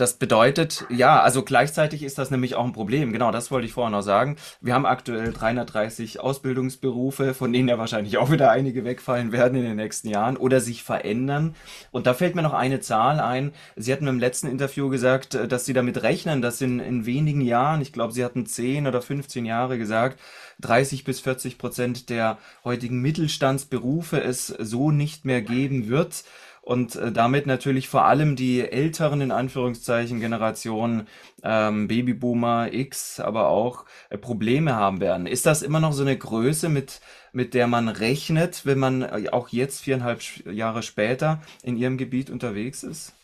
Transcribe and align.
das 0.00 0.14
bedeutet, 0.14 0.86
ja, 0.90 1.20
also 1.20 1.42
gleichzeitig 1.42 2.02
ist 2.02 2.18
das 2.18 2.30
nämlich 2.30 2.54
auch 2.54 2.64
ein 2.64 2.72
Problem. 2.72 3.12
Genau, 3.12 3.30
das 3.30 3.50
wollte 3.50 3.66
ich 3.66 3.72
vorher 3.72 3.90
noch 3.90 4.02
sagen. 4.02 4.36
Wir 4.60 4.74
haben 4.74 4.86
aktuell 4.86 5.32
330 5.32 6.20
Ausbildungsberufe, 6.20 7.34
von 7.34 7.52
denen 7.52 7.68
ja 7.68 7.78
wahrscheinlich 7.78 8.16
auch 8.18 8.30
wieder 8.30 8.50
einige 8.50 8.84
wegfallen 8.84 9.32
werden 9.32 9.58
in 9.58 9.64
den 9.64 9.76
nächsten 9.76 10.08
Jahren 10.08 10.36
oder 10.36 10.60
sich 10.60 10.82
verändern. 10.82 11.54
Und 11.90 12.06
da 12.06 12.14
fällt 12.14 12.34
mir 12.34 12.42
noch 12.42 12.54
eine 12.54 12.80
Zahl 12.80 13.20
ein. 13.20 13.52
Sie 13.76 13.92
hatten 13.92 14.06
im 14.06 14.18
letzten 14.18 14.48
Interview 14.48 14.88
gesagt, 14.88 15.34
äh, 15.34 15.48
dass 15.48 15.64
Sie 15.64 15.72
damit 15.72 16.02
rechnen, 16.02 16.42
dass 16.42 16.60
in, 16.60 16.80
in 16.80 17.04
wenigen 17.04 17.40
Jahren, 17.40 17.80
ich 17.80 17.92
glaube, 17.92 18.12
Sie 18.12 18.24
hatten 18.24 18.46
10 18.46 18.86
oder 18.86 19.02
15 19.02 19.44
Jahre 19.44 19.78
gesagt, 19.78 20.20
30 20.60 21.04
bis 21.04 21.20
40 21.20 21.58
Prozent 21.58 22.10
der 22.10 22.38
heutigen 22.64 23.00
Mittelstandsberufe 23.00 24.20
es 24.20 24.46
so 24.46 24.90
nicht 24.90 25.24
mehr 25.24 25.42
geben 25.42 25.88
wird 25.88 26.24
und 26.68 26.96
äh, 26.96 27.10
damit 27.10 27.46
natürlich 27.46 27.88
vor 27.88 28.04
allem 28.04 28.36
die 28.36 28.60
älteren, 28.60 29.22
in 29.22 29.30
Anführungszeichen, 29.30 30.20
Generationen, 30.20 31.08
ähm, 31.42 31.88
Babyboomer 31.88 32.74
X, 32.74 33.20
aber 33.20 33.48
auch 33.48 33.86
äh, 34.10 34.18
Probleme 34.18 34.74
haben 34.74 35.00
werden. 35.00 35.26
Ist 35.26 35.46
das 35.46 35.62
immer 35.62 35.80
noch 35.80 35.94
so 35.94 36.02
eine 36.02 36.18
Größe, 36.18 36.68
mit, 36.68 37.00
mit 37.32 37.54
der 37.54 37.68
man 37.68 37.88
rechnet, 37.88 38.66
wenn 38.66 38.78
man 38.78 39.00
äh, 39.00 39.30
auch 39.32 39.48
jetzt 39.48 39.80
viereinhalb 39.80 40.20
Jahre 40.44 40.82
später 40.82 41.40
in 41.62 41.78
Ihrem 41.78 41.96
Gebiet 41.96 42.28
unterwegs 42.28 42.82
ist? 42.82 43.14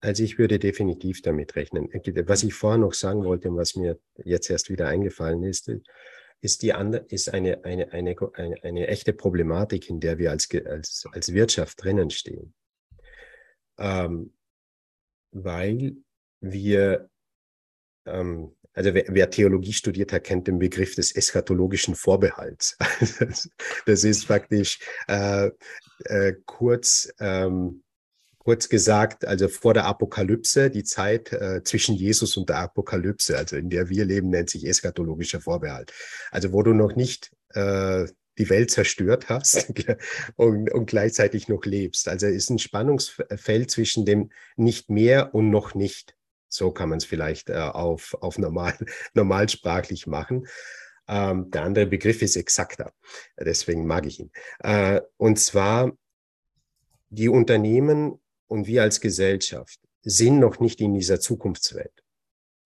Also 0.00 0.22
ich 0.22 0.38
würde 0.38 0.58
definitiv 0.58 1.20
damit 1.20 1.56
rechnen. 1.56 1.90
Was 2.26 2.44
ich 2.44 2.54
vorher 2.54 2.78
noch 2.78 2.94
sagen 2.94 3.24
wollte 3.24 3.50
und 3.50 3.58
was 3.58 3.76
mir 3.76 3.98
jetzt 4.24 4.48
erst 4.48 4.70
wieder 4.70 4.88
eingefallen 4.88 5.42
ist, 5.42 5.70
ist, 6.40 6.62
die 6.62 6.72
andere, 6.72 7.04
ist 7.08 7.32
eine, 7.32 7.64
eine, 7.64 7.92
eine, 7.92 8.16
eine, 8.34 8.56
eine 8.62 8.86
echte 8.86 9.12
Problematik, 9.12 9.88
in 9.88 10.00
der 10.00 10.18
wir 10.18 10.30
als, 10.30 10.48
als, 10.66 11.04
als 11.12 11.32
Wirtschaft 11.32 11.82
drinnen 11.82 12.10
stehen. 12.10 12.54
Ähm, 13.78 14.32
weil 15.32 15.96
wir, 16.40 17.10
ähm, 18.06 18.54
also 18.72 18.94
wer, 18.94 19.04
wer, 19.08 19.30
Theologie 19.30 19.72
studiert 19.72 20.12
hat, 20.12 20.24
kennt 20.24 20.46
den 20.46 20.58
Begriff 20.58 20.94
des 20.94 21.14
eschatologischen 21.14 21.94
Vorbehalts. 21.94 22.76
das 23.86 24.04
ist 24.04 24.26
praktisch 24.26 24.78
äh, 25.08 25.50
äh, 26.04 26.34
kurz, 26.46 27.12
ähm, 27.20 27.82
kurz 28.38 28.68
gesagt, 28.68 29.24
also 29.24 29.48
vor 29.48 29.74
der 29.74 29.86
Apokalypse, 29.86 30.70
die 30.70 30.84
Zeit 30.84 31.32
äh, 31.32 31.62
zwischen 31.64 31.94
Jesus 31.94 32.36
und 32.36 32.48
der 32.48 32.58
Apokalypse, 32.58 33.36
also 33.36 33.56
in 33.56 33.70
der 33.70 33.88
wir 33.88 34.04
leben, 34.04 34.30
nennt 34.30 34.50
sich 34.50 34.66
eschatologischer 34.66 35.40
Vorbehalt. 35.40 35.92
Also 36.30 36.52
wo 36.52 36.62
du 36.62 36.74
noch 36.74 36.94
nicht 36.94 37.32
äh, 37.54 38.06
die 38.38 38.50
Welt 38.50 38.70
zerstört 38.70 39.28
hast 39.28 39.72
und, 40.36 40.72
und 40.72 40.86
gleichzeitig 40.86 41.48
noch 41.48 41.64
lebst. 41.64 42.08
Also 42.08 42.26
ist 42.26 42.50
ein 42.50 42.58
Spannungsfeld 42.58 43.70
zwischen 43.70 44.04
dem 44.04 44.30
nicht 44.56 44.90
mehr 44.90 45.34
und 45.34 45.50
noch 45.50 45.74
nicht. 45.74 46.16
So 46.48 46.70
kann 46.70 46.88
man 46.88 46.98
es 46.98 47.04
vielleicht 47.04 47.50
äh, 47.50 47.54
auf, 47.54 48.14
auf 48.20 48.38
normal, 48.38 48.76
normalsprachlich 49.14 50.06
machen. 50.06 50.46
Ähm, 51.08 51.50
der 51.50 51.62
andere 51.62 51.86
Begriff 51.86 52.22
ist 52.22 52.36
exakter. 52.36 52.92
Deswegen 53.38 53.86
mag 53.86 54.06
ich 54.06 54.20
ihn. 54.20 54.30
Äh, 54.60 55.00
und 55.16 55.38
zwar 55.38 55.96
die 57.10 57.28
Unternehmen 57.28 58.20
und 58.46 58.66
wir 58.66 58.82
als 58.82 59.00
Gesellschaft 59.00 59.80
sind 60.02 60.38
noch 60.38 60.60
nicht 60.60 60.80
in 60.80 60.94
dieser 60.94 61.20
Zukunftswelt. 61.20 62.04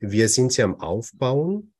Wir 0.01 0.29
sind 0.29 0.53
sie 0.53 0.63
am 0.63 0.81
Aufbauen. 0.81 1.73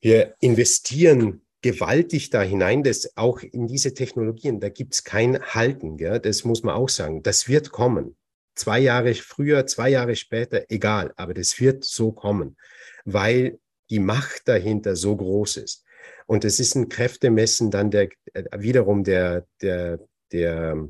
Wir 0.00 0.34
investieren 0.40 1.41
gewaltig 1.62 2.30
da 2.30 2.42
hinein, 2.42 2.82
dass 2.82 3.16
auch 3.16 3.40
in 3.40 3.68
diese 3.68 3.94
Technologien, 3.94 4.60
da 4.60 4.68
gibt's 4.68 5.04
kein 5.04 5.40
Halten, 5.40 5.96
gell? 5.96 6.20
das 6.20 6.44
muss 6.44 6.62
man 6.62 6.74
auch 6.74 6.88
sagen. 6.88 7.22
Das 7.22 7.48
wird 7.48 7.70
kommen. 7.70 8.16
Zwei 8.54 8.80
Jahre 8.80 9.14
früher, 9.14 9.66
zwei 9.66 9.88
Jahre 9.88 10.14
später, 10.16 10.66
egal, 10.68 11.12
aber 11.16 11.32
das 11.32 11.58
wird 11.58 11.84
so 11.84 12.12
kommen, 12.12 12.56
weil 13.04 13.58
die 13.88 14.00
Macht 14.00 14.42
dahinter 14.46 14.96
so 14.96 15.16
groß 15.16 15.58
ist. 15.58 15.84
Und 16.26 16.44
es 16.44 16.60
ist 16.60 16.74
ein 16.74 16.88
Kräftemessen 16.88 17.70
dann 17.70 17.90
der, 17.90 18.08
äh, 18.34 18.44
wiederum 18.58 19.04
der, 19.04 19.46
der, 19.62 20.00
der, 20.32 20.88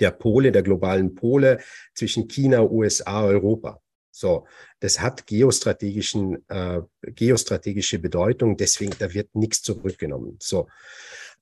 der 0.00 0.10
Pole, 0.10 0.52
der 0.52 0.62
globalen 0.62 1.14
Pole 1.14 1.60
zwischen 1.94 2.28
China, 2.28 2.62
USA, 2.62 3.24
Europa. 3.24 3.80
So, 4.18 4.46
das 4.80 5.00
hat 5.00 5.26
geostrategischen, 5.26 6.42
äh, 6.48 6.80
geostrategische 7.02 7.98
Bedeutung, 7.98 8.56
deswegen, 8.56 8.94
da 8.98 9.12
wird 9.12 9.34
nichts 9.34 9.60
zurückgenommen. 9.60 10.38
So, 10.40 10.68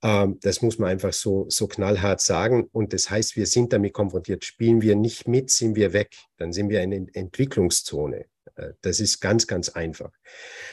ähm, 0.03 0.41
das 0.43 0.61
muss 0.61 0.81
man 0.81 0.91
einfach 0.91 1.13
so, 1.13 1.47
so 1.49 1.69
knallhart 1.69 2.21
sagen. 2.21 2.69
Und 2.73 2.93
das 2.93 3.11
heißt, 3.11 3.37
wir 3.37 3.47
sind 3.47 3.73
damit 3.73 3.93
konfrontiert. 3.93 4.45
Spielen 4.45 4.83
wir 4.83 4.97
nicht 4.97 5.29
mit, 5.29 5.51
sind 5.51 5.77
wir 5.77 5.93
weg. 5.93 6.17
Dann 6.37 6.53
sind 6.53 6.69
wir 6.69 6.83
in 6.83 7.15
Entwicklungszone. 7.15 8.25
Äh, 8.57 8.71
das 8.81 8.99
ist 8.99 9.21
ganz, 9.21 9.47
ganz 9.47 9.69
einfach. 9.69 10.11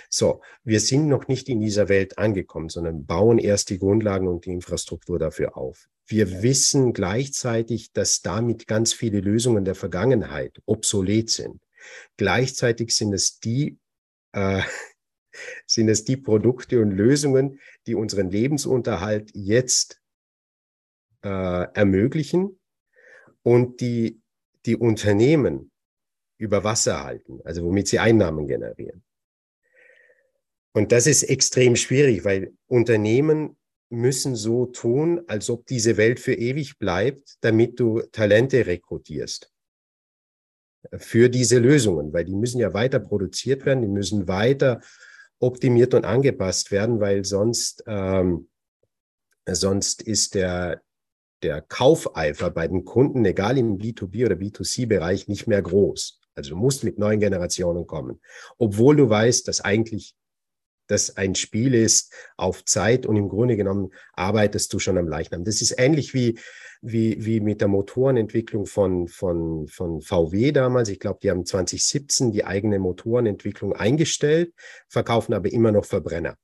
So, 0.09 0.41
wir 0.63 0.79
sind 0.79 1.07
noch 1.07 1.27
nicht 1.27 1.49
in 1.49 1.59
dieser 1.59 1.87
Welt 1.87 2.17
angekommen, 2.17 2.69
sondern 2.69 3.05
bauen 3.05 3.37
erst 3.37 3.69
die 3.69 3.77
Grundlagen 3.77 4.27
und 4.27 4.47
die 4.47 4.53
Infrastruktur 4.53 5.19
dafür 5.19 5.55
auf. 5.55 5.87
Wir 6.07 6.27
ja. 6.27 6.41
wissen 6.41 6.93
gleichzeitig, 6.93 7.93
dass 7.93 8.23
damit 8.23 8.65
ganz 8.65 8.91
viele 8.91 9.19
Lösungen 9.19 9.65
der 9.65 9.75
Vergangenheit 9.75 10.59
obsolet 10.65 11.29
sind. 11.29 11.61
Gleichzeitig 12.17 12.95
sind 12.95 13.13
es 13.13 13.39
die, 13.39 13.79
äh, 14.33 14.61
sind 15.65 15.89
es 15.89 16.03
die 16.03 16.17
Produkte 16.17 16.81
und 16.81 16.91
Lösungen, 16.91 17.59
die 17.87 17.95
unseren 17.95 18.29
Lebensunterhalt 18.29 19.31
jetzt 19.33 20.01
äh, 21.23 21.29
ermöglichen 21.73 22.59
und 23.43 23.81
die 23.81 24.21
die 24.65 24.75
Unternehmen 24.75 25.71
über 26.37 26.63
Wasser 26.63 27.03
halten, 27.03 27.39
also 27.43 27.63
womit 27.63 27.87
sie 27.87 27.99
Einnahmen 27.99 28.47
generieren. 28.47 29.03
Und 30.73 30.91
das 30.91 31.07
ist 31.07 31.23
extrem 31.23 31.75
schwierig, 31.75 32.23
weil 32.23 32.53
Unternehmen 32.67 33.57
müssen 33.89 34.35
so 34.35 34.67
tun, 34.67 35.21
als 35.27 35.49
ob 35.49 35.65
diese 35.65 35.97
Welt 35.97 36.19
für 36.19 36.33
ewig 36.33 36.79
bleibt, 36.79 37.37
damit 37.41 37.79
du 37.79 38.01
Talente 38.11 38.65
rekrutierst 38.65 39.51
für 40.97 41.29
diese 41.29 41.59
Lösungen, 41.59 42.13
weil 42.13 42.25
die 42.25 42.35
müssen 42.35 42.59
ja 42.59 42.73
weiter 42.73 42.99
produziert 42.99 43.65
werden, 43.65 43.81
die 43.81 43.87
müssen 43.87 44.27
weiter 44.27 44.81
optimiert 45.39 45.93
und 45.93 46.05
angepasst 46.05 46.71
werden, 46.71 46.99
weil 46.99 47.25
sonst, 47.25 47.83
ähm, 47.87 48.49
sonst 49.47 50.01
ist 50.01 50.35
der, 50.35 50.81
der 51.41 51.61
Kaufeifer 51.61 52.51
bei 52.51 52.67
den 52.67 52.85
Kunden, 52.85 53.25
egal 53.25 53.57
im 53.57 53.77
B2B 53.77 54.25
oder 54.25 54.35
B2C-Bereich, 54.35 55.27
nicht 55.27 55.47
mehr 55.47 55.61
groß. 55.61 56.19
Also 56.35 56.51
du 56.51 56.55
musst 56.55 56.83
mit 56.83 56.97
neuen 56.97 57.19
Generationen 57.19 57.85
kommen, 57.87 58.21
obwohl 58.57 58.95
du 58.95 59.09
weißt, 59.09 59.47
dass 59.47 59.61
eigentlich 59.61 60.15
das 60.91 61.17
ein 61.17 61.35
Spiel 61.35 61.73
ist 61.73 62.13
auf 62.37 62.65
Zeit 62.65 63.05
und 63.05 63.15
im 63.15 63.29
Grunde 63.29 63.57
genommen 63.57 63.91
arbeitest 64.13 64.73
du 64.73 64.79
schon 64.79 64.97
am 64.97 65.07
Leichnam. 65.07 65.43
Das 65.43 65.61
ist 65.61 65.75
ähnlich 65.77 66.13
wie 66.13 66.37
wie, 66.81 67.23
wie 67.23 67.39
mit 67.39 67.61
der 67.61 67.67
Motorenentwicklung 67.67 68.65
von, 68.65 69.07
von, 69.07 69.67
von 69.67 70.01
VW 70.01 70.51
damals. 70.51 70.89
Ich 70.89 70.99
glaube, 70.99 71.19
die 71.21 71.29
haben 71.29 71.45
2017 71.45 72.31
die 72.31 72.43
eigene 72.43 72.79
Motorenentwicklung 72.79 73.73
eingestellt, 73.73 74.53
verkaufen 74.87 75.33
aber 75.33 75.51
immer 75.51 75.71
noch 75.71 75.85
Verbrenner. 75.85 76.37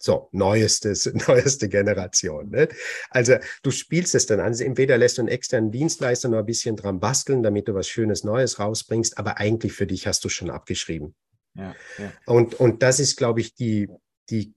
So, 0.00 0.28
neuestes, 0.30 1.12
neueste 1.28 1.68
Generation. 1.68 2.50
Ne? 2.50 2.68
Also 3.10 3.36
du 3.62 3.70
spielst 3.70 4.14
es 4.14 4.26
dann 4.26 4.40
an. 4.40 4.46
Also 4.46 4.62
entweder 4.62 4.96
lässt 4.96 5.18
du 5.18 5.22
einen 5.22 5.28
externen 5.28 5.72
Dienstleister 5.72 6.28
noch 6.28 6.38
ein 6.38 6.46
bisschen 6.46 6.76
dran 6.76 7.00
basteln, 7.00 7.42
damit 7.42 7.66
du 7.66 7.74
was 7.74 7.88
Schönes 7.88 8.22
Neues 8.22 8.60
rausbringst, 8.60 9.18
aber 9.18 9.38
eigentlich 9.38 9.72
für 9.72 9.86
dich 9.86 10.06
hast 10.06 10.24
du 10.24 10.28
schon 10.28 10.50
abgeschrieben. 10.50 11.14
Ja. 11.58 11.74
Und, 12.24 12.54
und 12.54 12.82
das 12.82 13.00
ist, 13.00 13.16
glaube 13.16 13.40
ich, 13.40 13.54
die, 13.54 13.88
die, 14.30 14.54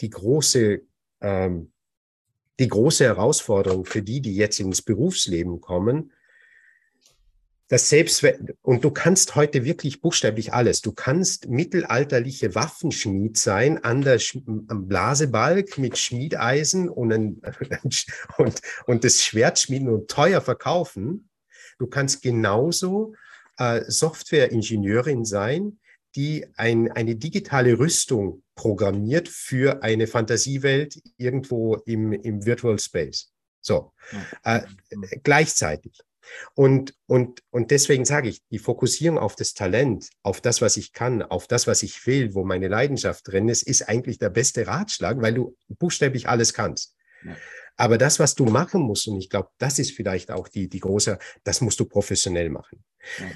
die 0.00 0.10
große 0.10 0.82
ähm, 1.20 1.72
die 2.58 2.68
große 2.68 3.04
Herausforderung 3.04 3.84
für 3.84 4.02
die, 4.02 4.20
die 4.20 4.34
jetzt 4.34 4.60
ins 4.60 4.82
Berufsleben 4.82 5.60
kommen, 5.60 6.12
dass 7.68 7.88
selbst, 7.88 8.24
und 8.62 8.84
du 8.84 8.92
kannst 8.92 9.34
heute 9.34 9.64
wirklich 9.64 10.00
buchstäblich 10.00 10.52
alles. 10.52 10.82
Du 10.82 10.92
kannst 10.92 11.48
mittelalterliche 11.48 12.54
Waffenschmied 12.54 13.36
sein 13.36 13.82
an 13.82 14.02
der 14.02 14.20
am 14.68 14.86
Blasebalg 14.86 15.76
mit 15.76 15.98
Schmiedeisen 15.98 16.88
und, 16.88 17.12
ein, 17.12 17.42
und, 18.38 18.60
und 18.86 19.04
das 19.04 19.22
Schwert 19.22 19.58
schmieden 19.58 19.88
und 19.88 20.08
teuer 20.08 20.40
verkaufen. 20.40 21.28
Du 21.78 21.88
kannst 21.88 22.22
genauso 22.22 23.14
äh, 23.58 23.82
Softwareingenieurin 23.88 25.24
sein, 25.24 25.80
die 26.16 26.46
ein, 26.56 26.90
eine 26.90 27.14
digitale 27.14 27.78
Rüstung 27.78 28.42
programmiert 28.54 29.28
für 29.28 29.82
eine 29.82 30.06
Fantasiewelt 30.06 31.00
irgendwo 31.18 31.76
im, 31.86 32.12
im 32.12 32.44
Virtual 32.46 32.78
Space. 32.78 33.32
So, 33.60 33.92
äh, 34.42 34.62
gleichzeitig. 35.22 36.00
Und, 36.54 36.94
und, 37.06 37.42
und 37.50 37.70
deswegen 37.70 38.04
sage 38.04 38.28
ich, 38.28 38.42
die 38.50 38.58
Fokussierung 38.58 39.18
auf 39.18 39.36
das 39.36 39.54
Talent, 39.54 40.08
auf 40.22 40.40
das, 40.40 40.60
was 40.60 40.76
ich 40.76 40.92
kann, 40.92 41.22
auf 41.22 41.46
das, 41.46 41.66
was 41.66 41.82
ich 41.82 42.06
will, 42.06 42.34
wo 42.34 42.44
meine 42.44 42.68
Leidenschaft 42.68 43.28
drin 43.28 43.48
ist, 43.48 43.62
ist 43.62 43.88
eigentlich 43.88 44.18
der 44.18 44.30
beste 44.30 44.66
Ratschlag, 44.66 45.20
weil 45.20 45.34
du 45.34 45.56
buchstäblich 45.68 46.28
alles 46.28 46.52
kannst. 46.52 46.96
Ja. 47.24 47.36
Aber 47.76 47.98
das, 47.98 48.18
was 48.18 48.34
du 48.34 48.46
machen 48.46 48.80
musst, 48.80 49.06
und 49.06 49.18
ich 49.18 49.28
glaube, 49.28 49.50
das 49.58 49.78
ist 49.78 49.92
vielleicht 49.92 50.30
auch 50.30 50.48
die, 50.48 50.68
die 50.68 50.80
große, 50.80 51.18
das 51.44 51.60
musst 51.60 51.78
du 51.78 51.84
professionell 51.84 52.48
machen. 52.48 52.82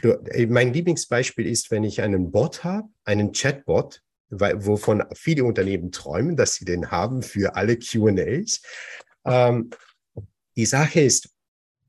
Du, 0.03 0.13
äh, 0.27 0.47
mein 0.47 0.73
Lieblingsbeispiel 0.73 1.47
ist, 1.47 1.71
wenn 1.71 1.85
ich 1.85 2.03
einen 2.03 2.31
Bot 2.31 2.65
habe, 2.65 2.89
einen 3.05 3.33
Chatbot, 3.33 4.03
weil, 4.29 4.65
wovon 4.65 5.03
viele 5.15 5.45
Unternehmen 5.45 5.93
träumen, 5.93 6.37
dass 6.37 6.55
sie 6.55 6.65
den 6.65 6.91
haben 6.91 7.23
für 7.23 7.57
alle 7.57 7.77
QAs. 7.77 8.63
Ähm, 9.25 9.71
die 10.57 10.67
Sache 10.67 11.01
ist, 11.01 11.31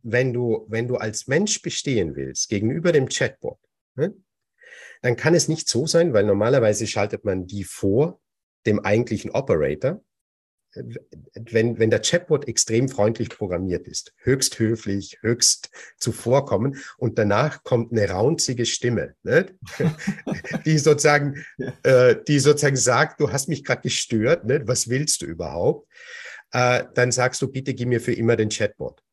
wenn 0.03 0.33
du, 0.33 0.65
wenn 0.67 0.87
du 0.87 0.95
als 0.95 1.27
Mensch 1.27 1.61
bestehen 1.61 2.15
willst 2.15 2.49
gegenüber 2.49 2.91
dem 2.91 3.07
Chatbot, 3.09 3.59
ne, 3.95 4.13
dann 5.01 5.15
kann 5.15 5.35
es 5.35 5.47
nicht 5.47 5.67
so 5.67 5.87
sein, 5.87 6.13
weil 6.13 6.25
normalerweise 6.25 6.87
schaltet 6.87 7.25
man 7.25 7.47
die 7.47 7.63
vor 7.63 8.19
dem 8.65 8.79
eigentlichen 8.79 9.31
Operator 9.31 10.03
wenn, 10.73 11.79
wenn 11.79 11.89
der 11.89 12.01
Chatbot 12.01 12.47
extrem 12.47 12.87
freundlich 12.87 13.29
programmiert 13.29 13.87
ist, 13.87 14.13
höchst 14.17 14.57
höflich, 14.59 15.17
höchst 15.21 15.69
zuvorkommen 15.97 16.77
und 16.97 17.17
danach 17.17 17.63
kommt 17.63 17.91
eine 17.91 18.09
raunzige 18.09 18.65
Stimme, 18.65 19.15
ne? 19.23 19.47
die 20.65 20.77
sozusagen, 20.77 21.43
äh, 21.83 22.15
die 22.27 22.39
sozusagen 22.39 22.77
sagt, 22.77 23.19
du 23.19 23.31
hast 23.31 23.49
mich 23.49 23.63
gerade 23.63 23.81
gestört, 23.81 24.45
ne? 24.45 24.65
was 24.65 24.89
willst 24.89 25.21
du 25.21 25.25
überhaupt? 25.25 25.89
Äh, 26.51 26.85
dann 26.93 27.11
sagst 27.11 27.41
du, 27.41 27.47
bitte 27.47 27.73
gib 27.73 27.89
mir 27.89 28.01
für 28.01 28.13
immer 28.13 28.35
den 28.35 28.49
Chatbot. 28.49 29.03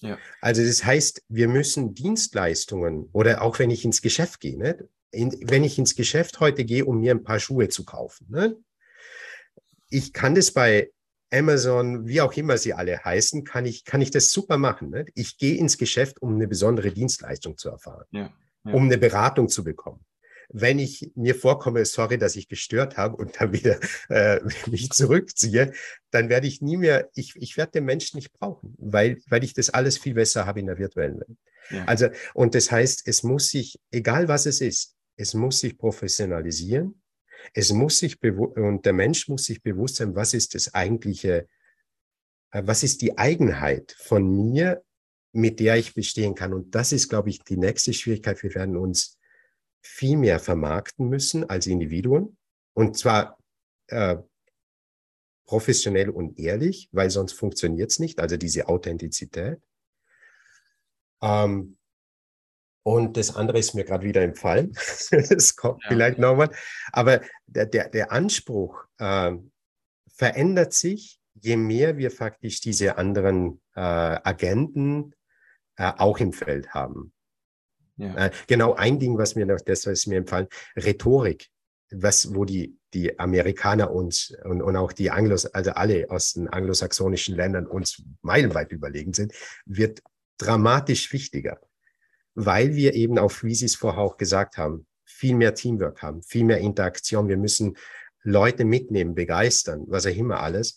Ja. 0.00 0.18
Also 0.40 0.64
das 0.64 0.84
heißt, 0.84 1.22
wir 1.28 1.48
müssen 1.48 1.94
Dienstleistungen 1.94 3.08
oder 3.12 3.42
auch 3.42 3.58
wenn 3.58 3.70
ich 3.70 3.84
ins 3.84 4.02
Geschäft 4.02 4.40
gehe, 4.40 4.58
ne? 4.58 4.88
In, 5.14 5.30
wenn 5.42 5.62
ich 5.62 5.78
ins 5.78 5.94
Geschäft 5.94 6.40
heute 6.40 6.64
gehe, 6.64 6.86
um 6.86 7.00
mir 7.00 7.10
ein 7.10 7.22
paar 7.22 7.38
Schuhe 7.38 7.68
zu 7.68 7.84
kaufen, 7.84 8.28
ne? 8.30 8.56
ich 9.92 10.12
kann 10.12 10.34
das 10.34 10.50
bei 10.50 10.90
Amazon, 11.32 12.06
wie 12.06 12.20
auch 12.20 12.32
immer 12.34 12.58
sie 12.58 12.74
alle 12.74 13.02
heißen, 13.02 13.44
kann 13.44 13.64
ich, 13.64 13.84
kann 13.84 14.00
ich 14.00 14.10
das 14.10 14.30
super 14.30 14.58
machen. 14.58 14.90
Ne? 14.90 15.06
Ich 15.14 15.38
gehe 15.38 15.56
ins 15.56 15.78
Geschäft, 15.78 16.20
um 16.20 16.34
eine 16.34 16.46
besondere 16.46 16.92
Dienstleistung 16.92 17.56
zu 17.56 17.70
erfahren, 17.70 18.04
ja, 18.10 18.32
ja. 18.64 18.72
um 18.72 18.84
eine 18.84 18.98
Beratung 18.98 19.48
zu 19.48 19.64
bekommen. 19.64 20.04
Wenn 20.54 20.78
ich 20.78 21.10
mir 21.14 21.34
vorkomme, 21.34 21.84
sorry, 21.86 22.18
dass 22.18 22.36
ich 22.36 22.48
gestört 22.48 22.98
habe 22.98 23.16
und 23.16 23.40
dann 23.40 23.52
wieder 23.52 23.78
äh, 24.10 24.40
mich 24.70 24.90
zurückziehe, 24.90 25.72
dann 26.10 26.28
werde 26.28 26.46
ich 26.46 26.60
nie 26.60 26.76
mehr, 26.76 27.08
ich, 27.14 27.34
ich 27.36 27.56
werde 27.56 27.72
den 27.72 27.84
Menschen 27.86 28.18
nicht 28.18 28.32
brauchen, 28.32 28.74
weil, 28.78 29.18
weil 29.28 29.42
ich 29.44 29.54
das 29.54 29.70
alles 29.70 29.96
viel 29.96 30.14
besser 30.14 30.44
habe 30.44 30.60
in 30.60 30.66
der 30.66 30.78
virtuellen 30.78 31.20
Welt. 31.20 31.38
Ja. 31.70 31.84
Also, 31.86 32.08
und 32.34 32.54
das 32.54 32.70
heißt, 32.70 33.02
es 33.06 33.22
muss 33.22 33.48
sich, 33.48 33.80
egal 33.90 34.28
was 34.28 34.46
es 34.46 34.60
ist, 34.60 34.94
es 35.16 35.32
muss 35.32 35.60
sich 35.60 35.78
professionalisieren 35.78 37.01
es 37.54 37.72
muss 37.72 37.98
sich 37.98 38.22
und 38.22 38.84
der 38.84 38.92
Mensch 38.92 39.28
muss 39.28 39.44
sich 39.44 39.62
bewusst 39.62 39.96
sein, 39.96 40.14
was 40.14 40.34
ist 40.34 40.54
das 40.54 40.74
eigentliche, 40.74 41.48
äh, 42.50 42.62
was 42.64 42.82
ist 42.82 43.02
die 43.02 43.18
Eigenheit 43.18 43.96
von 43.98 44.50
mir, 44.50 44.82
mit 45.32 45.60
der 45.60 45.76
ich 45.76 45.94
bestehen 45.94 46.34
kann. 46.34 46.52
Und 46.52 46.74
das 46.74 46.92
ist, 46.92 47.08
glaube 47.08 47.30
ich, 47.30 47.42
die 47.42 47.56
nächste 47.56 47.92
Schwierigkeit. 47.92 48.42
Wir 48.42 48.54
werden 48.54 48.76
uns 48.76 49.18
viel 49.82 50.16
mehr 50.16 50.38
vermarkten 50.38 51.08
müssen 51.08 51.48
als 51.48 51.66
Individuen. 51.66 52.36
Und 52.74 52.96
zwar 52.96 53.38
äh, 53.88 54.16
professionell 55.46 56.10
und 56.10 56.38
ehrlich, 56.38 56.88
weil 56.92 57.10
sonst 57.10 57.32
funktioniert 57.32 57.90
es 57.90 57.98
nicht. 57.98 58.20
Also 58.20 58.36
diese 58.36 58.68
Authentizität. 58.68 59.60
Ähm, 61.20 61.78
und 62.82 63.16
das 63.16 63.36
andere 63.36 63.58
ist 63.58 63.74
mir 63.74 63.84
gerade 63.84 64.04
wieder 64.04 64.22
entfallen. 64.22 64.72
Es 65.10 65.56
kommt 65.56 65.82
ja. 65.84 65.88
vielleicht 65.88 66.18
nochmal. 66.18 66.50
Aber 66.92 67.20
der, 67.46 67.66
der, 67.66 67.88
der 67.88 68.12
Anspruch 68.12 68.84
äh, 68.98 69.32
verändert 70.08 70.72
sich, 70.72 71.20
je 71.34 71.56
mehr 71.56 71.96
wir 71.96 72.10
faktisch 72.10 72.60
diese 72.60 72.98
anderen 72.98 73.60
äh, 73.74 73.80
Agenten 73.80 75.14
äh, 75.76 75.92
auch 75.96 76.18
im 76.18 76.32
Feld 76.32 76.70
haben. 76.74 77.12
Ja. 77.96 78.26
Äh, 78.26 78.30
genau 78.48 78.74
ein 78.74 78.98
Ding, 78.98 79.16
was 79.16 79.36
mir 79.36 79.46
noch, 79.46 79.60
das 79.60 79.86
was 79.86 80.06
mir 80.06 80.18
empfallen, 80.18 80.48
Rhetorik, 80.76 81.48
was, 81.90 82.34
wo 82.34 82.44
die, 82.44 82.78
die 82.94 83.18
Amerikaner 83.18 83.92
uns 83.92 84.34
und, 84.44 84.60
und 84.60 84.76
auch 84.76 84.92
die 84.92 85.10
Anglos, 85.10 85.46
also 85.46 85.72
alle 85.72 86.10
aus 86.10 86.32
den 86.32 86.48
anglosaxonischen 86.48 87.36
Ländern 87.36 87.66
uns 87.66 88.02
meilenweit 88.22 88.72
überlegen 88.72 89.12
sind, 89.12 89.32
wird 89.66 90.02
dramatisch 90.38 91.12
wichtiger 91.12 91.60
weil 92.34 92.74
wir 92.74 92.94
eben 92.94 93.18
auch, 93.18 93.32
wie 93.42 93.54
Sie 93.54 93.66
es 93.66 93.76
vorher 93.76 94.02
auch 94.02 94.16
gesagt 94.16 94.56
haben, 94.56 94.86
viel 95.04 95.34
mehr 95.34 95.54
Teamwork 95.54 96.02
haben, 96.02 96.22
viel 96.22 96.44
mehr 96.44 96.58
Interaktion. 96.58 97.28
Wir 97.28 97.36
müssen 97.36 97.76
Leute 98.22 98.64
mitnehmen, 98.64 99.14
begeistern, 99.14 99.84
was 99.88 100.06
auch 100.06 100.16
immer 100.16 100.40
alles. 100.40 100.74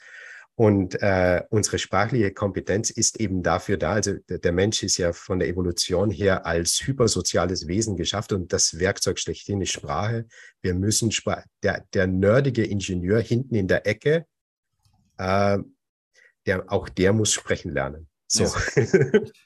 Und 0.58 1.02
äh, 1.02 1.44
unsere 1.50 1.78
sprachliche 1.80 2.32
Kompetenz 2.32 2.90
ist 2.90 3.20
eben 3.20 3.44
dafür 3.44 3.76
da. 3.76 3.92
Also 3.92 4.14
der, 4.30 4.52
Mensch 4.54 4.84
ist 4.84 4.98
ja 4.98 5.12
von 5.12 5.40
der 5.40 5.50
Evolution 5.50 6.10
her 6.10 6.46
als 6.46 6.82
hypersoziales 6.86 7.68
Wesen 7.68 7.98
geschafft 7.98 8.32
und 8.32 8.54
das 8.54 8.80
Werkzeug 8.80 9.20
schlechthin 9.20 9.60
ist 9.60 9.74
Sprache. 9.74 10.28
Wir 10.62 10.74
müssen 10.74 11.12
Spra 11.12 11.44
der, 11.62 11.86
der 11.94 12.08
nerdige 12.08 12.64
Ingenieur 12.64 13.20
hinten 13.20 13.56
in 13.56 13.68
der 13.68 13.86
Ecke, 13.86 14.26
äh, 15.18 15.58
der, 16.46 16.72
auch 16.72 16.88
der 16.88 17.12
muss 17.12 17.34
sprechen 17.34 17.74
lernen. 17.74 18.08
So. 18.28 18.44
Ja. 18.44 18.52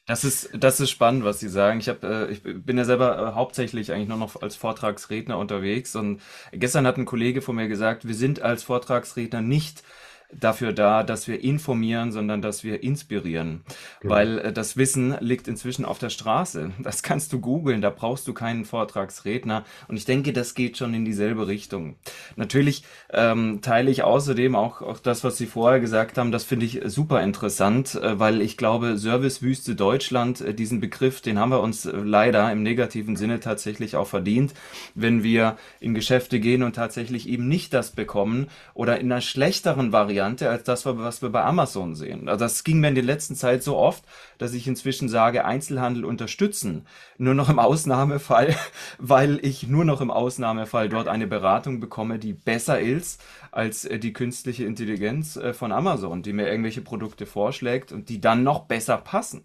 Das 0.06 0.24
ist, 0.24 0.50
das 0.54 0.80
ist 0.80 0.90
spannend, 0.90 1.24
was 1.24 1.40
Sie 1.40 1.50
sagen. 1.50 1.80
Ich, 1.80 1.90
hab, 1.90 2.04
äh, 2.04 2.28
ich 2.32 2.42
bin 2.44 2.78
ja 2.78 2.86
selber 2.86 3.18
äh, 3.20 3.36
hauptsächlich 3.36 3.92
eigentlich 3.92 4.08
nur 4.08 4.18
noch 4.18 4.42
als 4.42 4.56
Vortragsredner 4.56 5.38
unterwegs. 5.38 5.96
Und 5.96 6.22
gestern 6.52 6.88
hat 6.88 6.98
ein 6.98 7.06
Kollege 7.06 7.42
von 7.42 7.56
mir 7.56 7.68
gesagt, 7.68 8.08
wir 8.08 8.16
sind 8.16 8.42
als 8.42 8.64
Vortragsredner 8.64 9.42
nicht 9.42 9.84
dafür 10.32 10.74
da, 10.74 11.04
dass 11.04 11.28
wir 11.28 11.44
informieren, 11.44 12.12
sondern 12.12 12.42
dass 12.42 12.64
wir 12.64 12.84
inspirieren. 12.84 13.62
Genau. 14.00 14.14
Weil 14.14 14.40
äh, 14.40 14.54
das 14.54 14.78
Wissen 14.78 15.16
liegt 15.20 15.48
inzwischen 15.48 15.86
auf 15.86 15.98
der 15.98 16.10
Straße. 16.10 16.72
Das 16.80 17.02
kannst 17.02 17.34
du 17.34 17.40
googeln, 17.40 17.82
da 17.82 17.90
brauchst 17.90 18.28
du 18.28 18.34
keinen 18.34 18.66
Vortragsredner. 18.66 19.66
Und 19.88 19.98
ich 19.98 20.06
denke, 20.06 20.32
das 20.32 20.54
geht 20.54 20.78
schon 20.78 20.94
in 20.94 21.04
dieselbe 21.04 21.48
Richtung. 21.48 21.96
Natürlich 22.36 22.84
ähm, 23.12 23.62
teile 23.62 23.90
ich 23.90 24.04
außerdem 24.04 24.56
auch, 24.56 24.82
auch 24.82 25.00
das, 25.00 25.24
was 25.24 25.38
Sie 25.38 25.48
vorher 25.48 25.80
gesagt 25.80 26.18
haben, 26.18 26.32
das 26.32 26.44
finde 26.44 26.68
ich 26.68 26.82
super 26.86 27.24
interessant, 27.24 27.96
äh, 27.96 28.20
weil 28.20 28.42
ich 28.42 28.56
glaube, 28.56 28.98
Servicewüste 28.98 29.76
Deutschland, 29.76 30.42
äh, 30.42 30.54
diesen 30.54 30.80
Begriff, 30.80 31.22
den 31.22 31.40
haben 31.40 31.50
wir 31.50 31.62
uns 31.62 31.86
äh, 31.86 31.92
leider 31.92 32.52
im 32.52 32.62
negativen 32.62 33.16
Sinne 33.16 33.40
tatsächlich 33.40 33.96
auch 33.96 34.08
verdient, 34.08 34.54
wenn 34.94 35.24
wir 35.24 35.58
in 35.80 35.96
Geschäfte 35.96 36.40
gehen 36.40 36.62
und 36.62 36.76
tatsächlich 36.76 37.28
eben 37.28 37.48
nicht 37.48 37.74
das 37.74 37.92
bekommen 37.92 38.48
oder 38.76 39.00
in 39.00 39.12
einer 39.12 39.22
schlechteren 39.22 39.92
Variante 39.92 40.19
Variante 40.20 40.50
als 40.50 40.64
das, 40.64 40.86
was 40.86 41.22
wir 41.22 41.30
bei 41.30 41.44
Amazon 41.44 41.96
sehen. 41.96 42.28
Also 42.28 42.44
das 42.44 42.66
ging 42.66 42.82
mir 42.82 42.90
in 42.90 42.96
der 42.96 43.04
letzten 43.06 43.36
Zeit 43.36 43.64
so 43.64 43.78
oft, 43.78 44.04
dass 44.38 44.54
ich 44.54 44.68
inzwischen 44.68 45.08
sage, 45.08 45.46
Einzelhandel 45.46 46.04
unterstützen. 46.04 46.86
Nur 47.18 47.36
noch 47.36 47.50
im 47.50 47.58
Ausnahmefall, 47.58 48.54
weil 48.98 49.40
ich 49.42 49.68
nur 49.68 49.86
noch 49.86 50.02
im 50.02 50.12
Ausnahmefall 50.12 50.90
dort 50.90 51.08
eine 51.08 51.26
Beratung 51.26 51.80
bekomme, 51.80 52.20
die 52.20 52.34
besser 52.34 52.82
ist 52.82 53.22
als 53.52 53.86
äh, 53.86 53.98
die 53.98 54.12
künstliche 54.12 54.66
Intelligenz 54.66 55.38
äh, 55.38 55.54
von 55.54 55.72
Amazon, 55.72 56.22
die 56.22 56.34
mir 56.34 56.50
irgendwelche 56.50 56.82
Produkte 56.82 57.26
vorschlägt 57.26 57.94
und 57.94 58.10
die 58.10 58.20
dann 58.20 58.44
noch 58.44 58.66
besser 58.66 58.98
passen. 58.98 59.44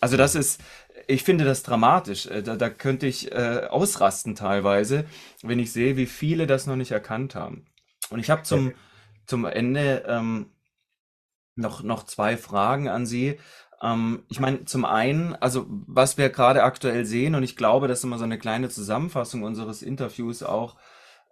Also 0.00 0.16
das 0.16 0.34
ist, 0.34 0.60
ich 1.06 1.22
finde 1.22 1.44
das 1.44 1.62
dramatisch. 1.62 2.26
Äh, 2.26 2.42
da, 2.42 2.56
da 2.56 2.70
könnte 2.70 3.06
ich 3.06 3.30
äh, 3.30 3.66
ausrasten 3.68 4.34
teilweise, 4.34 5.04
wenn 5.42 5.58
ich 5.58 5.70
sehe, 5.70 5.98
wie 5.98 6.06
viele 6.06 6.46
das 6.46 6.66
noch 6.66 6.76
nicht 6.76 6.92
erkannt 6.92 7.34
haben. 7.34 7.66
Und 8.08 8.20
ich 8.20 8.30
habe 8.30 8.42
zum, 8.42 8.72
zum 9.26 9.44
Ende 9.44 10.04
ähm, 10.08 10.50
noch, 11.56 11.82
noch 11.82 12.04
zwei 12.04 12.36
Fragen 12.36 12.88
an 12.88 13.06
Sie. 13.06 13.38
Ähm, 13.82 14.24
ich 14.28 14.40
meine, 14.40 14.64
zum 14.64 14.84
einen, 14.84 15.34
also 15.36 15.66
was 15.68 16.18
wir 16.18 16.30
gerade 16.30 16.62
aktuell 16.62 17.04
sehen, 17.04 17.34
und 17.34 17.42
ich 17.42 17.56
glaube, 17.56 17.88
das 17.88 17.98
ist 17.98 18.04
immer 18.04 18.18
so 18.18 18.24
eine 18.24 18.38
kleine 18.38 18.68
Zusammenfassung 18.68 19.42
unseres 19.42 19.82
Interviews 19.82 20.42
auch, 20.42 20.76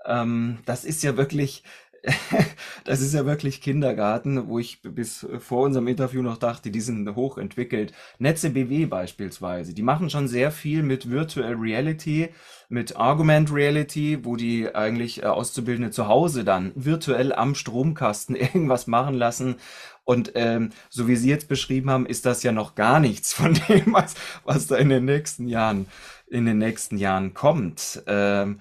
ähm, 0.04 0.58
das 0.66 0.84
ist 0.84 1.02
ja 1.02 1.16
wirklich 1.16 1.64
das 2.84 3.00
ist 3.00 3.14
ja 3.14 3.24
wirklich 3.26 3.60
Kindergarten, 3.60 4.48
wo 4.48 4.58
ich 4.58 4.82
bis 4.82 5.26
vor 5.38 5.62
unserem 5.62 5.86
Interview 5.86 6.22
noch 6.22 6.36
dachte, 6.36 6.70
die 6.70 6.80
sind 6.80 7.14
hochentwickelt. 7.14 7.92
Netze 8.18 8.50
BW 8.50 8.86
beispielsweise, 8.86 9.72
die 9.72 9.82
machen 9.82 10.10
schon 10.10 10.26
sehr 10.26 10.50
viel 10.50 10.82
mit 10.82 11.10
Virtual 11.10 11.54
Reality, 11.54 12.30
mit 12.68 12.96
Argument 12.96 13.52
Reality, 13.52 14.24
wo 14.24 14.34
die 14.34 14.74
eigentlich 14.74 15.22
äh, 15.22 15.26
Auszubildende 15.26 15.90
zu 15.90 16.08
Hause 16.08 16.42
dann 16.42 16.72
virtuell 16.74 17.32
am 17.32 17.54
Stromkasten 17.54 18.34
irgendwas 18.36 18.86
machen 18.86 19.14
lassen. 19.14 19.56
Und 20.04 20.32
ähm, 20.34 20.70
so 20.90 21.06
wie 21.06 21.14
Sie 21.14 21.28
jetzt 21.28 21.48
beschrieben 21.48 21.88
haben, 21.90 22.06
ist 22.06 22.26
das 22.26 22.42
ja 22.42 22.50
noch 22.50 22.74
gar 22.74 22.98
nichts 22.98 23.32
von 23.32 23.54
dem, 23.68 23.92
was, 23.92 24.14
was 24.44 24.66
da 24.66 24.76
in 24.76 24.88
den 24.88 25.04
nächsten 25.04 25.46
Jahren 25.46 25.86
in 26.32 26.46
den 26.46 26.58
nächsten 26.58 26.96
Jahren 26.96 27.34
kommt. 27.34 28.02
Ähm, 28.06 28.58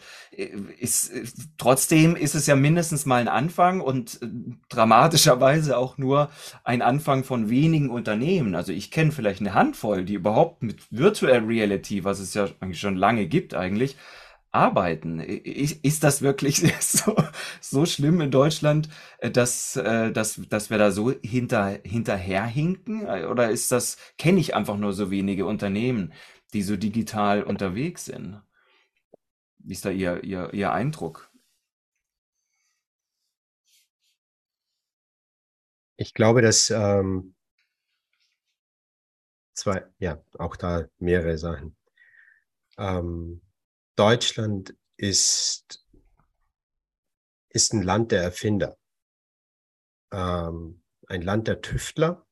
ist, 0.80 1.12
trotzdem 1.58 2.16
ist 2.16 2.36
es 2.36 2.46
ja 2.48 2.56
mindestens 2.56 3.06
mal 3.06 3.22
ein 3.22 3.28
Anfang 3.28 3.82
und 3.82 4.22
äh, 4.22 4.28
dramatischerweise 4.70 5.78
auch 5.78 5.98
nur 5.98 6.30
ein 6.63 6.82
Anfang 6.82 7.24
von 7.24 7.50
wenigen 7.50 7.90
Unternehmen. 7.90 8.56
Also 8.56 8.74
ich 8.74 8.92
kenne 8.92 9.12
vielleicht 9.12 9.40
eine 9.40 9.54
Handvoll, 9.54 10.04
die 10.04 10.16
überhaupt 10.16 10.63
mit 10.63 10.80
Virtual 10.92 11.40
Reality, 11.40 12.04
was 12.04 12.20
es 12.20 12.34
ja 12.34 12.48
eigentlich 12.60 12.80
schon 12.80 12.98
lange 12.98 13.28
gibt 13.28 13.54
eigentlich, 13.54 13.96
arbeiten. 14.51 15.20
Ist 15.20 16.04
das 16.04 16.22
wirklich 16.22 16.62
so, 16.80 17.16
so 17.62 17.86
schlimm 17.86 18.20
in 18.22 18.32
Deutschland, 18.32 18.90
äh, 19.20 19.32
dass, 19.32 19.78
äh, 19.78 20.12
dass, 20.12 20.42
dass 20.50 20.70
wir 20.70 20.78
da 20.78 20.92
so 20.92 21.13
hinter, 21.24 21.80
hinterherhinken? 21.84 23.06
Oder 23.06 23.50
ist 23.50 23.72
das, 23.72 23.98
kenne 24.18 24.40
ich 24.40 24.56
einfach 24.56 24.78
nur 24.78 24.94
so 24.94 25.10
wenige 25.10 25.46
Unternehmen, 25.46 26.13
die 26.53 26.63
so 26.63 26.77
digital 26.77 27.43
unterwegs 27.43 28.05
sind. 28.05 28.41
Wie 29.60 29.74
ist 29.74 29.86
da 29.86 29.89
Ihr, 29.89 30.24
Ihr, 30.24 30.53
Ihr 30.53 30.72
Eindruck? 30.72 31.31
Ich 35.98 36.13
glaube, 36.15 36.41
dass 36.41 36.72
ähm, 36.72 37.36
zwei, 39.53 39.86
ja, 40.00 40.24
auch 40.39 40.55
da 40.55 40.88
mehrere 40.98 41.38
Sachen. 41.38 41.77
Ähm, 42.77 43.41
Deutschland 43.96 44.75
ist, 44.98 45.86
ist 47.50 47.74
ein 47.74 47.84
Land 47.84 48.12
der 48.12 48.24
Erfinder, 48.24 48.77
ähm, 50.12 50.81
ein 51.08 51.22
Land 51.22 51.48
der 51.48 51.62
Tüftler, 51.62 52.25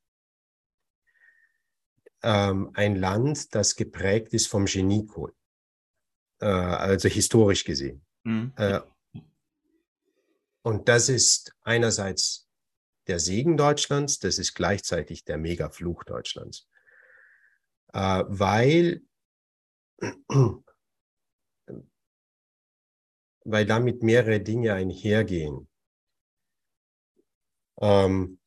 ähm, 2.24 2.72
ein 2.74 2.96
Land, 2.96 3.54
das 3.56 3.76
geprägt 3.76 4.34
ist 4.34 4.48
vom 4.48 4.66
Geniecode, 4.66 5.36
äh, 6.42 6.46
also 6.46 7.08
historisch 7.08 7.64
gesehen. 7.64 8.06
Mhm. 8.24 8.54
Äh, 8.58 8.82
und 10.62 10.88
das 10.90 11.10
ist 11.10 11.56
einerseits 11.62 12.48
der 13.08 13.20
Segen 13.20 13.58
Deutschlands, 13.58 14.20
das 14.20 14.38
ist 14.38 14.54
gleichzeitig 14.54 15.24
der 15.24 15.38
Mega-Fluch 15.38 16.04
Deutschlands. 16.04 16.68
Äh, 17.94 18.24
weil, 18.28 19.02
weil 23.46 23.66
damit 23.66 24.04
mehrere 24.04 24.42
Dinge 24.42 24.74
einhergehen. 24.74 25.68
Ähm, 27.82 28.40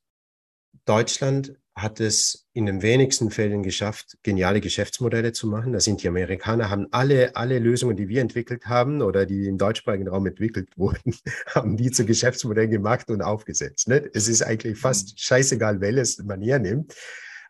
Deutschland 0.84 1.58
hat 1.74 2.00
es 2.00 2.46
in 2.52 2.66
den 2.66 2.82
wenigsten 2.82 3.30
Fällen 3.30 3.62
geschafft, 3.62 4.18
geniale 4.22 4.60
Geschäftsmodelle 4.60 5.32
zu 5.32 5.46
machen. 5.46 5.72
Da 5.72 5.80
sind 5.80 6.02
die 6.02 6.08
Amerikaner, 6.08 6.68
haben 6.68 6.86
alle, 6.90 7.34
alle 7.34 7.58
Lösungen, 7.58 7.96
die 7.96 8.08
wir 8.08 8.20
entwickelt 8.20 8.66
haben 8.66 9.00
oder 9.00 9.24
die 9.24 9.46
im 9.46 9.56
deutschsprachigen 9.56 10.08
Raum 10.08 10.26
entwickelt 10.26 10.68
wurden, 10.76 11.14
haben 11.46 11.76
die 11.76 11.90
zu 11.90 12.04
Geschäftsmodellen 12.04 12.70
gemacht 12.70 13.10
und 13.10 13.22
aufgesetzt. 13.22 13.88
Ne? 13.88 14.08
Es 14.12 14.28
ist 14.28 14.42
eigentlich 14.42 14.78
fast 14.78 15.12
mhm. 15.12 15.14
scheißegal, 15.16 15.80
welches 15.80 16.18
man 16.22 16.42
hier 16.42 16.58
nimmt. 16.58 16.94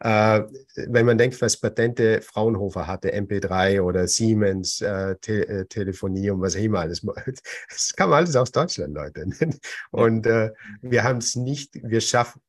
Äh, 0.00 0.43
wenn 0.88 1.07
man 1.07 1.17
denkt, 1.17 1.41
was 1.41 1.57
Patente 1.57 2.23
Fraunhofer 2.23 2.88
hatte, 2.88 3.14
MP3 3.14 3.83
oder 3.83 4.09
Siemens, 4.09 4.81
äh, 4.81 5.14
Te 5.21 5.49
äh, 5.49 5.64
Telefonie 5.67 6.31
und 6.31 6.41
was 6.41 6.57
immer 6.57 6.81
alles, 6.81 7.07
das 7.69 7.93
kam 7.97 8.12
alles 8.12 8.35
aus 8.35 8.50
Deutschland, 8.50 8.95
Leute. 8.95 9.26
Und 9.93 10.26
äh, 10.26 10.50
wir 10.81 11.05
haben 11.05 11.19
es 11.19 11.37
nicht, 11.37 11.75
wir 11.75 12.00
schaffen, 12.00 12.41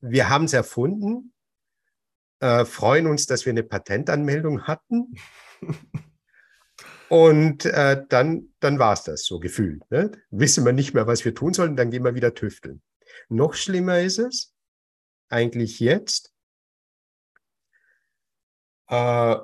wir 0.00 0.28
haben 0.28 0.44
es 0.44 0.52
erfunden, 0.52 1.32
äh, 2.40 2.64
freuen 2.64 3.06
uns, 3.06 3.26
dass 3.26 3.46
wir 3.46 3.52
eine 3.52 3.62
Patentanmeldung 3.62 4.62
hatten. 4.64 5.14
Und 7.08 7.64
äh, 7.64 8.04
dann, 8.08 8.52
dann 8.58 8.78
war 8.78 8.92
es 8.92 9.04
das 9.04 9.24
so 9.24 9.38
gefühlt. 9.38 9.88
Ne? 9.90 10.10
Wissen 10.30 10.64
wir 10.64 10.72
nicht 10.72 10.92
mehr, 10.92 11.06
was 11.06 11.24
wir 11.24 11.34
tun 11.34 11.54
sollen, 11.54 11.76
dann 11.76 11.90
gehen 11.90 12.04
wir 12.04 12.16
wieder 12.16 12.34
tüfteln. 12.34 12.82
Noch 13.28 13.54
schlimmer 13.54 14.00
ist 14.00 14.18
es 14.18 14.54
eigentlich 15.28 15.78
jetzt, 15.78 16.34
äh, 18.88 19.36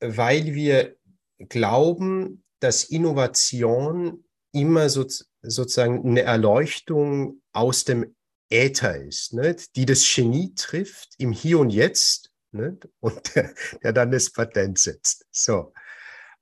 weil 0.00 0.54
wir 0.54 0.96
glauben, 1.38 2.44
dass 2.60 2.84
Innovation 2.84 4.24
immer 4.52 4.88
so, 4.88 5.06
sozusagen 5.42 6.04
eine 6.04 6.22
Erleuchtung 6.22 7.42
aus 7.52 7.84
dem 7.84 8.14
Äther 8.52 9.00
ist, 9.00 9.32
nicht? 9.32 9.74
die 9.76 9.86
das 9.86 10.04
Genie 10.04 10.52
trifft 10.54 11.14
im 11.18 11.32
Hier 11.32 11.58
und 11.58 11.70
Jetzt 11.70 12.30
nicht? 12.52 12.88
und 13.00 13.34
der, 13.34 13.54
der 13.82 13.92
dann 13.92 14.10
das 14.10 14.30
Patent 14.30 14.78
setzt. 14.78 15.24
So, 15.30 15.72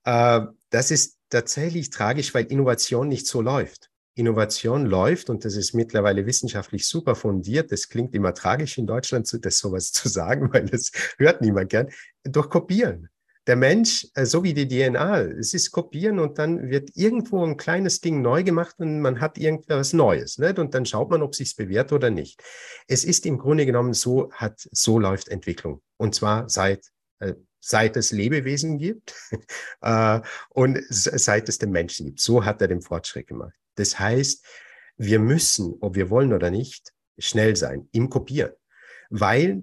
äh, 0.04 0.40
das 0.70 0.90
ist 0.90 1.18
tatsächlich 1.28 1.90
tragisch, 1.90 2.34
weil 2.34 2.46
Innovation 2.46 3.08
nicht 3.08 3.26
so 3.26 3.40
läuft. 3.40 3.90
Innovation 4.14 4.86
läuft 4.86 5.30
und 5.30 5.44
das 5.44 5.54
ist 5.54 5.72
mittlerweile 5.72 6.26
wissenschaftlich 6.26 6.86
super 6.86 7.14
fundiert. 7.14 7.70
Das 7.70 7.88
klingt 7.88 8.14
immer 8.14 8.34
tragisch 8.34 8.76
in 8.76 8.86
Deutschland, 8.86 9.30
das 9.42 9.58
sowas 9.58 9.92
zu 9.92 10.08
sagen, 10.08 10.52
weil 10.52 10.64
das 10.64 10.90
hört 11.18 11.40
niemand 11.40 11.70
gern. 11.70 11.90
Durch 12.24 12.48
Kopieren 12.50 13.08
der 13.46 13.56
Mensch, 13.56 14.06
äh, 14.14 14.26
so 14.26 14.44
wie 14.44 14.54
die 14.54 14.68
DNA, 14.68 15.20
es 15.20 15.54
ist 15.54 15.70
kopieren 15.70 16.18
und 16.18 16.38
dann 16.38 16.70
wird 16.70 16.90
irgendwo 16.94 17.44
ein 17.44 17.56
kleines 17.56 18.00
Ding 18.00 18.22
neu 18.22 18.44
gemacht 18.44 18.76
und 18.78 19.00
man 19.00 19.20
hat 19.20 19.38
irgendwas 19.38 19.92
Neues. 19.92 20.38
Nicht? 20.38 20.58
Und 20.58 20.74
dann 20.74 20.86
schaut 20.86 21.10
man, 21.10 21.22
ob 21.22 21.34
sich's 21.34 21.54
bewährt 21.54 21.92
oder 21.92 22.10
nicht. 22.10 22.42
Es 22.86 23.04
ist 23.04 23.26
im 23.26 23.38
Grunde 23.38 23.66
genommen 23.66 23.94
so, 23.94 24.30
hat, 24.32 24.68
so 24.70 24.98
läuft 24.98 25.28
Entwicklung. 25.28 25.82
Und 25.96 26.14
zwar 26.14 26.48
seit, 26.48 26.86
äh, 27.18 27.34
seit 27.60 27.96
es 27.96 28.10
Lebewesen 28.10 28.78
gibt 28.78 29.14
äh, 29.80 30.20
und 30.50 30.78
seit 30.90 31.48
es 31.48 31.58
den 31.58 31.70
Menschen 31.70 32.06
gibt. 32.06 32.20
So 32.20 32.44
hat 32.44 32.60
er 32.60 32.68
den 32.68 32.82
Fortschritt 32.82 33.26
gemacht. 33.26 33.54
Das 33.76 33.98
heißt, 33.98 34.44
wir 34.96 35.18
müssen, 35.18 35.76
ob 35.80 35.94
wir 35.94 36.10
wollen 36.10 36.34
oder 36.34 36.50
nicht, 36.50 36.92
schnell 37.18 37.56
sein 37.56 37.88
im 37.92 38.10
Kopieren, 38.10 38.52
weil 39.08 39.62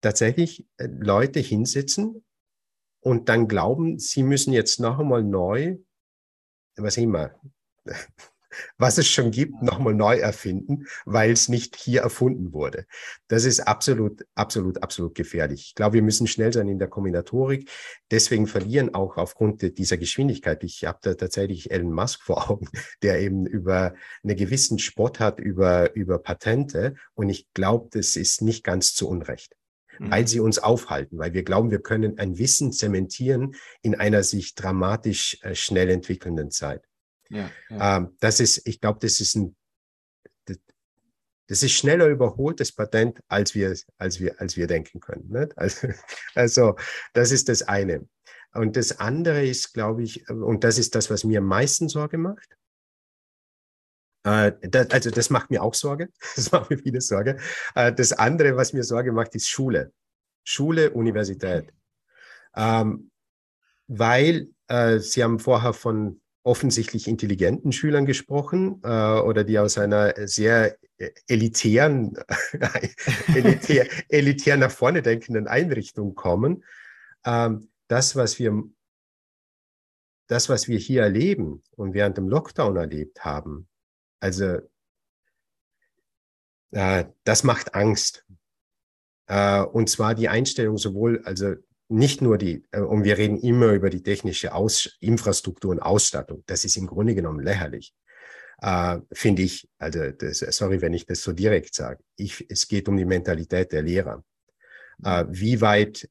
tatsächlich 0.00 0.66
Leute 0.78 1.40
hinsitzen 1.40 2.24
und 3.00 3.28
dann 3.28 3.48
glauben, 3.48 3.98
sie 3.98 4.22
müssen 4.22 4.52
jetzt 4.52 4.80
noch 4.80 4.98
einmal 4.98 5.22
neu, 5.22 5.78
was 6.76 6.96
immer, 6.96 7.32
was 8.78 8.98
es 8.98 9.06
schon 9.06 9.30
gibt, 9.30 9.62
nochmal 9.62 9.94
neu 9.94 10.16
erfinden, 10.16 10.86
weil 11.04 11.30
es 11.30 11.48
nicht 11.48 11.76
hier 11.76 12.02
erfunden 12.02 12.52
wurde. 12.52 12.86
Das 13.28 13.44
ist 13.44 13.60
absolut, 13.60 14.24
absolut, 14.34 14.82
absolut 14.82 15.14
gefährlich. 15.14 15.66
Ich 15.68 15.74
glaube, 15.74 15.94
wir 15.94 16.02
müssen 16.02 16.26
schnell 16.26 16.52
sein 16.52 16.68
in 16.68 16.78
der 16.78 16.88
Kombinatorik. 16.88 17.70
Deswegen 18.10 18.46
verlieren 18.46 18.94
auch 18.94 19.16
aufgrund 19.16 19.62
dieser 19.78 19.96
Geschwindigkeit. 19.96 20.64
Ich 20.64 20.84
habe 20.84 20.98
da 21.02 21.14
tatsächlich 21.14 21.70
Elon 21.70 21.92
Musk 21.92 22.22
vor 22.22 22.50
Augen, 22.50 22.68
der 23.02 23.20
eben 23.20 23.46
über 23.46 23.94
einen 24.22 24.36
gewissen 24.36 24.78
Spott 24.78 25.20
hat 25.20 25.40
über, 25.40 25.94
über 25.94 26.18
Patente. 26.18 26.94
Und 27.14 27.28
ich 27.28 27.52
glaube, 27.54 27.88
das 27.92 28.16
ist 28.16 28.42
nicht 28.42 28.64
ganz 28.64 28.94
zu 28.94 29.08
Unrecht 29.08 29.54
mhm. 29.98 30.10
weil 30.10 30.28
sie 30.28 30.40
uns 30.40 30.58
aufhalten, 30.58 31.18
weil 31.18 31.32
wir 31.32 31.42
glauben, 31.42 31.70
wir 31.70 31.80
können 31.80 32.18
ein 32.18 32.38
Wissen 32.38 32.72
zementieren 32.72 33.54
in 33.82 33.94
einer 33.94 34.22
sich 34.22 34.54
dramatisch 34.54 35.38
äh, 35.42 35.54
schnell 35.54 35.90
entwickelnden 35.90 36.50
Zeit. 36.50 36.84
Ja, 37.30 37.50
ja. 37.70 37.96
Ähm, 37.98 38.16
das 38.20 38.40
ist, 38.40 38.66
ich 38.66 38.80
glaube, 38.80 38.98
das 39.00 39.20
ist 39.20 39.36
ein, 39.36 39.56
das, 40.46 40.58
das 41.46 41.62
ist 41.62 41.72
schneller 41.72 42.06
überholt, 42.06 42.60
das 42.60 42.72
Patent, 42.72 43.20
als 43.28 43.54
wir, 43.54 43.76
als 43.98 44.20
wir, 44.20 44.40
als 44.40 44.56
wir 44.56 44.66
denken 44.66 45.00
können. 45.00 45.28
Nicht? 45.28 45.56
Also, 45.56 45.88
also, 46.34 46.76
das 47.12 47.30
ist 47.30 47.48
das 47.48 47.62
eine. 47.62 48.08
Und 48.54 48.76
das 48.76 48.98
andere 48.98 49.46
ist, 49.46 49.74
glaube 49.74 50.02
ich, 50.02 50.28
und 50.30 50.64
das 50.64 50.78
ist 50.78 50.94
das, 50.94 51.10
was 51.10 51.24
mir 51.24 51.38
am 51.38 51.46
meisten 51.46 51.88
Sorge 51.88 52.16
macht, 52.16 52.48
äh, 52.50 52.56
also 54.28 55.10
das 55.10 55.30
macht 55.30 55.50
mir 55.50 55.62
auch 55.62 55.74
Sorge. 55.74 56.08
Das 56.36 56.52
macht 56.52 56.70
mir 56.70 56.78
viele 56.78 57.00
Sorge. 57.00 57.38
Äh, 57.74 57.92
das 57.92 58.12
andere, 58.12 58.56
was 58.56 58.72
mir 58.72 58.84
Sorge 58.84 59.12
macht, 59.12 59.34
ist 59.34 59.48
Schule. 59.48 59.92
Schule, 60.44 60.90
Universität. 60.90 61.72
Ähm, 62.56 63.10
weil 63.86 64.48
äh, 64.68 64.98
Sie 64.98 65.22
haben 65.22 65.38
vorher 65.38 65.72
von 65.72 66.20
offensichtlich 66.42 67.08
intelligenten 67.08 67.72
Schülern 67.72 68.06
gesprochen 68.06 68.80
äh, 68.82 68.88
oder 68.88 69.44
die 69.44 69.58
aus 69.58 69.76
einer 69.76 70.14
sehr 70.26 70.76
elitären, 71.26 72.16
elitär, 73.34 73.86
elitär 74.08 74.56
nach 74.56 74.70
vorne 74.70 75.02
denkenden 75.02 75.46
Einrichtung 75.46 76.14
kommen. 76.14 76.64
Ähm, 77.24 77.70
das, 77.88 78.16
was 78.16 78.38
wir 78.38 78.64
das, 80.28 80.48
was 80.48 80.68
wir 80.68 80.78
hier 80.78 81.02
erleben 81.02 81.62
und 81.76 81.94
während 81.94 82.18
dem 82.18 82.28
Lockdown 82.28 82.76
erlebt 82.76 83.24
haben, 83.24 83.66
also 84.20 84.58
äh, 86.72 87.04
das 87.24 87.44
macht 87.44 87.74
Angst. 87.74 88.24
Äh, 89.26 89.62
und 89.62 89.88
zwar 89.88 90.14
die 90.14 90.28
Einstellung 90.28 90.78
sowohl, 90.78 91.22
also 91.24 91.54
nicht 91.88 92.20
nur 92.20 92.38
die, 92.38 92.64
äh, 92.70 92.80
und 92.80 93.04
wir 93.04 93.18
reden 93.18 93.38
immer 93.38 93.72
über 93.72 93.90
die 93.90 94.02
technische 94.02 94.54
Aus 94.54 94.96
Infrastruktur 95.00 95.70
und 95.70 95.80
Ausstattung. 95.80 96.44
Das 96.46 96.64
ist 96.64 96.76
im 96.76 96.86
Grunde 96.86 97.14
genommen 97.14 97.40
lächerlich. 97.40 97.94
Äh, 98.60 98.98
finde 99.12 99.42
ich, 99.42 99.68
also 99.78 100.10
das, 100.10 100.38
sorry, 100.38 100.80
wenn 100.82 100.94
ich 100.94 101.06
das 101.06 101.22
so 101.22 101.32
direkt 101.32 101.74
sage. 101.74 102.02
Es 102.16 102.66
geht 102.68 102.88
um 102.88 102.96
die 102.96 103.04
Mentalität 103.04 103.72
der 103.72 103.82
Lehrer. 103.82 104.24
Äh, 105.04 105.26
wie 105.28 105.60
weit 105.60 106.10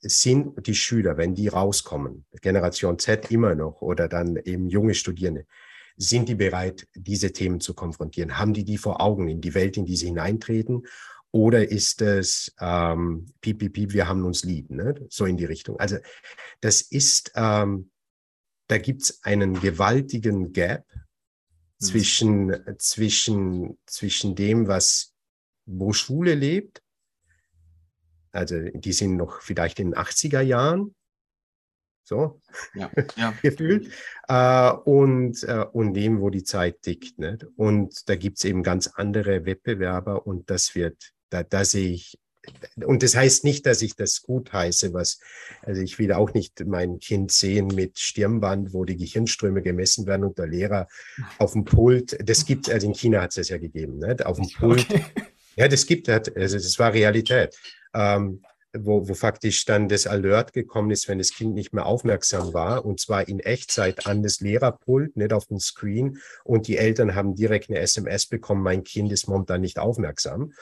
sind 0.00 0.66
die 0.66 0.74
Schüler, 0.74 1.16
wenn 1.18 1.34
die 1.34 1.48
rauskommen, 1.48 2.24
Generation 2.40 2.98
Z 2.98 3.30
immer 3.30 3.54
noch 3.54 3.82
oder 3.82 4.08
dann 4.08 4.36
eben 4.36 4.68
junge 4.68 4.94
Studierende, 4.94 5.46
sind 5.96 6.28
die 6.28 6.34
bereit, 6.34 6.86
diese 6.94 7.32
Themen 7.32 7.60
zu 7.60 7.74
konfrontieren? 7.74 8.38
Haben 8.38 8.54
die 8.54 8.64
die 8.64 8.78
vor 8.78 9.00
Augen 9.00 9.28
in 9.28 9.40
die 9.40 9.54
Welt, 9.54 9.76
in 9.76 9.86
die 9.86 9.96
sie 9.96 10.06
hineintreten? 10.06 10.86
Oder 11.30 11.70
ist 11.70 12.02
es 12.02 12.54
ähm, 12.60 13.26
piep, 13.40 13.58
piep, 13.58 13.72
piep, 13.72 13.92
wir 13.94 14.06
haben 14.06 14.24
uns 14.24 14.44
lieb, 14.44 14.70
ne? 14.70 14.94
so 15.08 15.24
in 15.24 15.38
die 15.38 15.46
Richtung. 15.46 15.80
Also 15.80 15.96
das 16.60 16.82
ist, 16.82 17.32
ähm, 17.36 17.90
da 18.66 18.76
gibt's 18.76 19.22
einen 19.22 19.58
gewaltigen 19.58 20.52
Gap 20.52 20.84
mhm. 20.94 21.84
zwischen, 21.84 22.78
zwischen, 22.78 23.78
zwischen 23.86 24.34
dem, 24.34 24.68
was, 24.68 25.14
wo 25.64 25.94
Schule 25.94 26.34
lebt 26.34 26.82
Also 28.32 28.58
die 28.60 28.92
sind 28.92 29.16
noch 29.16 29.40
vielleicht 29.40 29.80
in 29.80 29.92
den 29.92 30.00
80er 30.00 30.42
Jahren, 30.42 30.94
so 32.04 32.40
ja, 32.74 32.90
ja. 33.16 33.34
gefühlt, 33.42 33.90
äh, 34.28 34.72
und, 34.72 35.42
äh, 35.44 35.64
und 35.72 35.94
dem, 35.94 36.20
wo 36.20 36.30
die 36.30 36.44
Zeit 36.44 36.82
tickt. 36.82 37.18
Nicht? 37.18 37.46
Und 37.56 38.08
da 38.08 38.16
gibt 38.16 38.38
es 38.38 38.44
eben 38.44 38.62
ganz 38.62 38.88
andere 38.88 39.44
Wettbewerber 39.44 40.26
und 40.26 40.50
das 40.50 40.74
wird, 40.74 41.12
da, 41.30 41.42
da 41.42 41.64
sehe 41.64 41.92
ich 41.92 42.18
und 42.84 43.02
das 43.02 43.14
heißt 43.14 43.44
nicht, 43.44 43.66
dass 43.66 43.82
ich 43.82 43.94
das 43.94 44.22
gut 44.22 44.52
heiße, 44.52 44.92
was, 44.92 45.20
also 45.62 45.80
ich 45.80 45.98
will 45.98 46.12
auch 46.12 46.34
nicht 46.34 46.64
mein 46.66 46.98
Kind 46.98 47.30
sehen 47.30 47.68
mit 47.68 47.98
Stirnband, 47.98 48.72
wo 48.72 48.84
die 48.84 48.96
Gehirnströme 48.96 49.62
gemessen 49.62 50.06
werden 50.06 50.24
und 50.24 50.38
der 50.38 50.48
Lehrer 50.48 50.88
auf 51.38 51.52
dem 51.52 51.64
Pult, 51.64 52.18
das 52.28 52.44
gibt 52.44 52.68
also 52.68 52.86
in 52.86 52.94
China 52.94 53.22
hat 53.22 53.30
es 53.30 53.36
das 53.36 53.48
ja 53.48 53.58
gegeben, 53.58 53.98
ne? 53.98 54.16
auf 54.24 54.38
dem 54.38 54.50
Pult. 54.50 54.90
Okay. 54.90 55.04
Ja, 55.54 55.68
das 55.68 55.86
gibt, 55.86 56.08
also 56.08 56.56
das 56.56 56.78
war 56.78 56.92
Realität. 56.92 57.54
Ähm, 57.94 58.42
wo, 58.76 59.08
wo 59.08 59.14
faktisch 59.14 59.64
dann 59.64 59.88
das 59.88 60.06
Alert 60.06 60.52
gekommen 60.52 60.90
ist, 60.90 61.08
wenn 61.08 61.18
das 61.18 61.32
Kind 61.32 61.54
nicht 61.54 61.72
mehr 61.72 61.86
aufmerksam 61.86 62.52
war, 62.54 62.84
und 62.84 63.00
zwar 63.00 63.28
in 63.28 63.40
Echtzeit 63.40 64.06
an 64.06 64.22
das 64.22 64.40
Lehrerpult, 64.40 65.16
nicht 65.16 65.32
auf 65.32 65.46
dem 65.46 65.58
Screen, 65.58 66.18
und 66.44 66.68
die 66.68 66.78
Eltern 66.78 67.14
haben 67.14 67.34
direkt 67.34 67.70
eine 67.70 67.80
SMS 67.80 68.26
bekommen, 68.26 68.62
mein 68.62 68.84
Kind 68.84 69.12
ist 69.12 69.28
momentan 69.28 69.60
nicht 69.60 69.78
aufmerksam. 69.78 70.52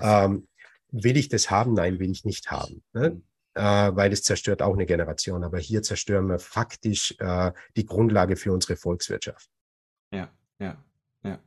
Ähm, 0.00 0.46
will 0.90 1.16
ich 1.16 1.28
das 1.28 1.50
haben? 1.50 1.74
Nein, 1.74 1.98
will 1.98 2.10
ich 2.10 2.24
nicht 2.24 2.50
haben. 2.50 2.82
Ne? 2.92 3.10
Mhm. 3.10 3.22
Äh, 3.54 3.96
weil 3.96 4.12
es 4.12 4.22
zerstört 4.22 4.62
auch 4.62 4.74
eine 4.74 4.86
Generation. 4.86 5.42
Aber 5.42 5.58
hier 5.58 5.82
zerstören 5.82 6.26
wir 6.26 6.38
faktisch 6.38 7.14
äh, 7.18 7.52
die 7.76 7.86
Grundlage 7.86 8.36
für 8.36 8.52
unsere 8.52 8.76
Volkswirtschaft. 8.76 9.48
Ja, 10.12 10.30
ja, 10.58 10.76
ja. 11.22 11.38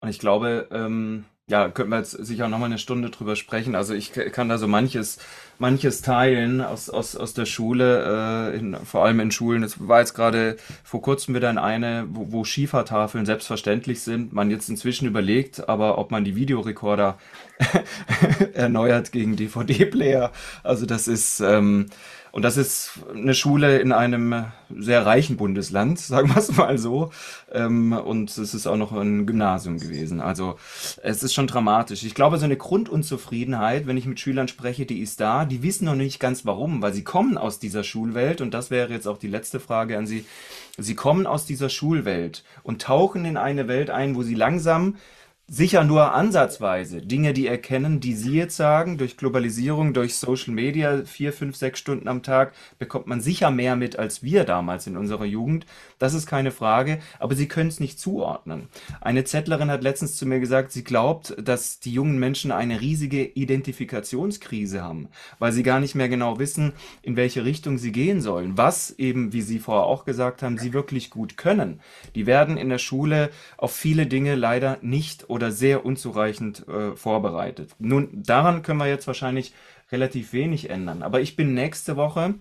Und 0.00 0.08
ich 0.08 0.18
glaube, 0.18 0.68
ähm, 0.72 1.26
ja, 1.46 1.68
könnten 1.68 1.90
wir 1.90 1.98
jetzt 1.98 2.12
sicher 2.12 2.48
noch 2.48 2.58
mal 2.58 2.66
eine 2.66 2.78
Stunde 2.78 3.10
drüber 3.10 3.36
sprechen. 3.36 3.74
Also 3.74 3.92
ich 3.92 4.12
kann 4.12 4.48
da 4.48 4.56
so 4.56 4.66
manches, 4.66 5.18
manches 5.58 6.00
teilen 6.00 6.62
aus, 6.62 6.88
aus, 6.88 7.16
aus 7.16 7.34
der 7.34 7.44
Schule, 7.44 8.52
äh, 8.54 8.58
in, 8.58 8.74
vor 8.76 9.04
allem 9.04 9.20
in 9.20 9.30
Schulen. 9.30 9.62
Es 9.62 9.86
war 9.86 10.00
jetzt 10.00 10.14
gerade 10.14 10.56
vor 10.82 11.02
kurzem 11.02 11.34
wieder 11.34 11.50
in 11.50 11.58
eine, 11.58 12.06
wo, 12.08 12.32
wo 12.32 12.44
Schiefertafeln 12.44 13.26
selbstverständlich 13.26 14.00
sind. 14.00 14.32
Man 14.32 14.50
jetzt 14.50 14.70
inzwischen 14.70 15.06
überlegt, 15.06 15.68
aber 15.68 15.98
ob 15.98 16.10
man 16.10 16.24
die 16.24 16.34
Videorekorder 16.34 17.18
erneuert 18.54 19.12
gegen 19.12 19.36
DVD-Player. 19.36 20.32
Also 20.62 20.86
das 20.86 21.08
ist, 21.08 21.40
ähm, 21.40 21.86
und 22.32 22.42
das 22.42 22.56
ist 22.56 22.90
eine 23.14 23.34
Schule 23.34 23.78
in 23.78 23.92
einem 23.92 24.46
sehr 24.76 25.06
reichen 25.06 25.36
Bundesland, 25.36 25.98
sagen 26.00 26.28
wir 26.30 26.36
es 26.36 26.56
mal 26.56 26.78
so. 26.78 27.12
Ähm, 27.52 27.92
und 27.92 28.36
es 28.36 28.54
ist 28.54 28.66
auch 28.66 28.76
noch 28.76 28.92
ein 28.92 29.26
Gymnasium 29.26 29.78
gewesen. 29.78 30.20
Also 30.20 30.56
es 31.02 31.22
ist 31.22 31.32
schon 31.32 31.46
dramatisch. 31.46 32.02
Ich 32.02 32.14
glaube, 32.14 32.38
so 32.38 32.44
eine 32.44 32.56
Grundunzufriedenheit, 32.56 33.86
wenn 33.86 33.96
ich 33.96 34.06
mit 34.06 34.18
Schülern 34.18 34.48
spreche, 34.48 34.84
die 34.84 35.00
ist 35.00 35.20
da. 35.20 35.44
Die 35.44 35.62
wissen 35.62 35.84
noch 35.84 35.94
nicht 35.94 36.18
ganz 36.18 36.44
warum, 36.44 36.82
weil 36.82 36.92
sie 36.92 37.04
kommen 37.04 37.38
aus 37.38 37.60
dieser 37.60 37.84
Schulwelt. 37.84 38.40
Und 38.40 38.52
das 38.52 38.70
wäre 38.70 38.92
jetzt 38.92 39.06
auch 39.06 39.18
die 39.18 39.28
letzte 39.28 39.60
Frage 39.60 39.96
an 39.96 40.06
Sie. 40.06 40.24
Sie 40.76 40.96
kommen 40.96 41.28
aus 41.28 41.46
dieser 41.46 41.68
Schulwelt 41.68 42.42
und 42.64 42.82
tauchen 42.82 43.24
in 43.24 43.36
eine 43.36 43.68
Welt 43.68 43.90
ein, 43.90 44.16
wo 44.16 44.24
sie 44.24 44.34
langsam 44.34 44.96
sicher 45.46 45.84
nur 45.84 46.14
ansatzweise 46.14 47.02
Dinge, 47.02 47.34
die 47.34 47.46
erkennen, 47.46 48.00
die 48.00 48.14
Sie 48.14 48.32
jetzt 48.32 48.56
sagen, 48.56 48.96
durch 48.96 49.18
Globalisierung, 49.18 49.92
durch 49.92 50.16
Social 50.16 50.54
Media, 50.54 51.04
vier, 51.04 51.34
fünf, 51.34 51.56
sechs 51.56 51.78
Stunden 51.78 52.08
am 52.08 52.22
Tag, 52.22 52.54
bekommt 52.78 53.06
man 53.06 53.20
sicher 53.20 53.50
mehr 53.50 53.76
mit 53.76 53.98
als 53.98 54.22
wir 54.22 54.44
damals 54.44 54.86
in 54.86 54.96
unserer 54.96 55.26
Jugend. 55.26 55.66
Das 55.98 56.14
ist 56.14 56.26
keine 56.26 56.50
Frage, 56.50 56.98
aber 57.18 57.34
Sie 57.34 57.46
können 57.46 57.68
es 57.68 57.78
nicht 57.78 57.98
zuordnen. 58.00 58.68
Eine 59.02 59.24
Zettlerin 59.24 59.70
hat 59.70 59.82
letztens 59.82 60.16
zu 60.16 60.24
mir 60.24 60.40
gesagt, 60.40 60.72
sie 60.72 60.82
glaubt, 60.84 61.34
dass 61.42 61.78
die 61.78 61.92
jungen 61.92 62.18
Menschen 62.18 62.50
eine 62.50 62.80
riesige 62.80 63.24
Identifikationskrise 63.24 64.82
haben, 64.82 65.08
weil 65.38 65.52
sie 65.52 65.62
gar 65.62 65.80
nicht 65.80 65.94
mehr 65.94 66.08
genau 66.08 66.38
wissen, 66.38 66.72
in 67.02 67.16
welche 67.16 67.44
Richtung 67.44 67.76
sie 67.76 67.92
gehen 67.92 68.20
sollen, 68.20 68.56
was 68.56 68.92
eben, 68.98 69.32
wie 69.32 69.42
Sie 69.42 69.58
vorher 69.58 69.84
auch 69.84 70.04
gesagt 70.04 70.42
haben, 70.42 70.58
sie 70.58 70.72
wirklich 70.72 71.10
gut 71.10 71.36
können. 71.36 71.80
Die 72.14 72.26
werden 72.26 72.56
in 72.56 72.70
der 72.70 72.78
Schule 72.78 73.30
auf 73.56 73.74
viele 73.74 74.06
Dinge 74.06 74.34
leider 74.34 74.78
nicht 74.80 75.28
oder 75.34 75.50
sehr 75.50 75.84
unzureichend 75.84 76.66
äh, 76.68 76.94
vorbereitet. 76.94 77.74
Nun, 77.80 78.08
daran 78.12 78.62
können 78.62 78.78
wir 78.78 78.86
jetzt 78.86 79.08
wahrscheinlich 79.08 79.52
relativ 79.90 80.32
wenig 80.32 80.70
ändern. 80.70 81.02
Aber 81.02 81.20
ich 81.20 81.34
bin 81.34 81.54
nächste 81.54 81.96
Woche 81.96 82.34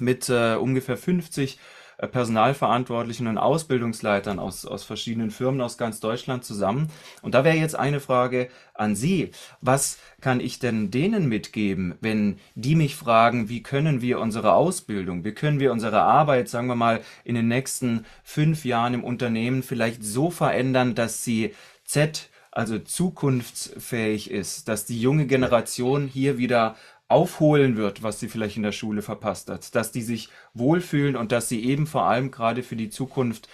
mit 0.00 0.28
äh, 0.28 0.56
ungefähr 0.56 0.96
50 0.96 1.60
äh, 1.96 2.08
Personalverantwortlichen 2.08 3.28
und 3.28 3.38
Ausbildungsleitern 3.38 4.40
aus, 4.40 4.66
aus 4.66 4.82
verschiedenen 4.82 5.30
Firmen 5.30 5.60
aus 5.60 5.78
ganz 5.78 6.00
Deutschland 6.00 6.44
zusammen. 6.44 6.88
Und 7.22 7.36
da 7.36 7.44
wäre 7.44 7.56
jetzt 7.56 7.76
eine 7.76 8.00
Frage 8.00 8.48
an 8.74 8.96
Sie. 8.96 9.30
Was 9.60 9.98
kann 10.20 10.40
ich 10.40 10.58
denn 10.58 10.90
denen 10.90 11.28
mitgeben, 11.28 11.94
wenn 12.00 12.38
die 12.56 12.74
mich 12.74 12.96
fragen, 12.96 13.48
wie 13.48 13.62
können 13.62 14.02
wir 14.02 14.18
unsere 14.18 14.54
Ausbildung, 14.54 15.24
wie 15.24 15.32
können 15.32 15.60
wir 15.60 15.70
unsere 15.70 16.02
Arbeit, 16.02 16.48
sagen 16.48 16.66
wir 16.66 16.74
mal, 16.74 17.00
in 17.22 17.36
den 17.36 17.46
nächsten 17.46 18.06
fünf 18.24 18.64
Jahren 18.64 18.94
im 18.94 19.04
Unternehmen 19.04 19.62
vielleicht 19.62 20.02
so 20.02 20.30
verändern, 20.30 20.96
dass 20.96 21.22
sie 21.22 21.54
Z, 21.84 22.30
also 22.50 22.78
zukunftsfähig 22.78 24.30
ist, 24.30 24.68
dass 24.68 24.86
die 24.86 25.00
junge 25.00 25.26
Generation 25.26 26.06
hier 26.06 26.38
wieder 26.38 26.76
aufholen 27.08 27.76
wird, 27.76 28.02
was 28.02 28.18
sie 28.18 28.28
vielleicht 28.28 28.56
in 28.56 28.62
der 28.62 28.72
Schule 28.72 29.02
verpasst 29.02 29.50
hat, 29.50 29.74
dass 29.74 29.92
die 29.92 30.02
sich 30.02 30.30
wohlfühlen 30.54 31.16
und 31.16 31.32
dass 31.32 31.48
sie 31.48 31.62
eben 31.64 31.86
vor 31.86 32.04
allem 32.04 32.30
gerade 32.30 32.62
für 32.62 32.76
die 32.76 32.88
Zukunft 32.88 33.48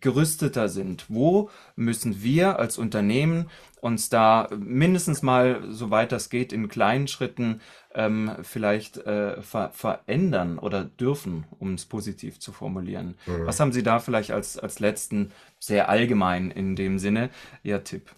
gerüsteter 0.00 0.68
sind. 0.68 1.06
Wo 1.08 1.50
müssen 1.74 2.22
wir 2.22 2.58
als 2.58 2.78
Unternehmen 2.78 3.50
uns 3.80 4.08
da 4.08 4.48
mindestens 4.56 5.22
mal, 5.22 5.62
soweit 5.68 6.12
das 6.12 6.30
geht, 6.30 6.52
in 6.52 6.68
kleinen 6.68 7.08
Schritten 7.08 7.60
ähm, 7.94 8.36
vielleicht 8.42 8.98
äh, 8.98 9.40
ver 9.42 9.70
verändern 9.72 10.58
oder 10.58 10.84
dürfen, 10.84 11.44
um 11.58 11.74
es 11.74 11.84
positiv 11.84 12.38
zu 12.40 12.52
formulieren? 12.52 13.16
Mhm. 13.26 13.46
Was 13.46 13.60
haben 13.60 13.72
Sie 13.72 13.82
da 13.82 13.98
vielleicht 13.98 14.30
als, 14.30 14.58
als 14.58 14.80
letzten, 14.80 15.32
sehr 15.58 15.88
allgemein 15.88 16.50
in 16.50 16.76
dem 16.76 16.98
Sinne, 16.98 17.30
Ihr 17.62 17.84
Tipp? 17.84 18.10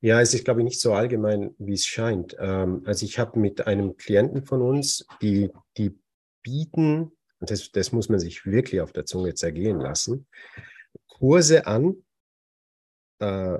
Ja, 0.00 0.20
es 0.20 0.34
ist, 0.34 0.44
glaube 0.44 0.60
ich, 0.60 0.64
nicht 0.64 0.80
so 0.80 0.94
allgemein, 0.94 1.54
wie 1.58 1.74
es 1.74 1.86
scheint. 1.86 2.36
Ähm, 2.38 2.82
also 2.84 3.04
ich 3.04 3.18
habe 3.18 3.38
mit 3.38 3.66
einem 3.66 3.96
Klienten 3.96 4.44
von 4.44 4.62
uns, 4.62 5.06
die, 5.20 5.50
die 5.76 5.98
bieten, 6.42 7.12
und 7.40 7.50
das, 7.50 7.70
das 7.72 7.92
muss 7.92 8.08
man 8.08 8.20
sich 8.20 8.46
wirklich 8.46 8.80
auf 8.80 8.92
der 8.92 9.06
Zunge 9.06 9.34
zergehen 9.34 9.80
lassen, 9.80 10.26
Kurse 11.06 11.66
an, 11.66 11.96
äh, 13.18 13.58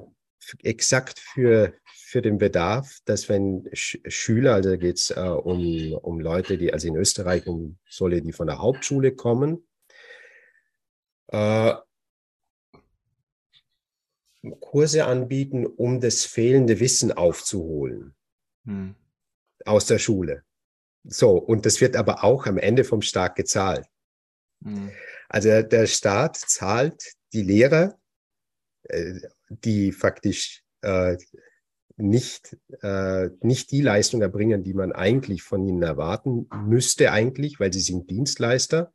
exakt 0.63 1.19
für, 1.19 1.75
für 2.15 2.23
den 2.23 2.39
Bedarf, 2.39 3.01
dass 3.07 3.29
wenn 3.29 3.69
Sch 3.73 3.99
Schüler, 4.07 4.55
also 4.55 4.71
da 4.71 4.77
geht 4.77 4.99
es 4.99 5.11
äh, 5.11 5.19
um, 5.19 5.95
um 5.95 6.21
Leute, 6.21 6.57
die 6.57 6.73
also 6.73 6.87
in 6.87 6.95
Österreich 6.95 7.49
um 7.49 7.77
Solle, 7.89 8.23
die 8.23 8.31
von 8.31 8.47
der 8.47 8.59
Hauptschule 8.59 9.17
kommen, 9.17 9.67
äh, 11.27 11.75
Kurse 14.61 15.07
anbieten, 15.07 15.67
um 15.67 15.99
das 15.99 16.25
fehlende 16.25 16.79
Wissen 16.79 17.11
aufzuholen 17.11 18.15
hm. 18.65 18.95
aus 19.65 19.87
der 19.87 19.99
Schule. 19.99 20.45
So, 21.03 21.33
und 21.37 21.67
das 21.67 21.81
wird 21.81 21.97
aber 21.97 22.23
auch 22.23 22.47
am 22.47 22.59
Ende 22.59 22.85
vom 22.85 23.03
Staat 23.03 23.35
gezahlt. 23.35 23.87
Hm. 24.63 24.93
Also 25.29 25.63
der 25.63 25.89
Staat 25.89 26.37
zahlt 26.37 27.15
die 27.33 27.43
Lehrer, 27.43 27.99
äh, 28.85 29.19
die 29.49 29.91
faktisch 29.91 30.63
äh, 30.83 31.17
nicht, 31.97 32.57
äh, 32.83 33.31
nicht 33.41 33.71
die 33.71 33.83
Leistung 33.83 34.23
erbringen, 34.23 34.63
die 34.63 34.75
man 34.75 34.93
eigentlich 34.93 35.43
von 35.43 35.67
ihnen 35.67 35.83
erwarten 35.83 36.49
müsste, 36.67 37.13
eigentlich, 37.13 37.61
weil 37.61 37.73
sie 37.73 37.81
sind 37.81 38.11
Dienstleister 38.11 38.93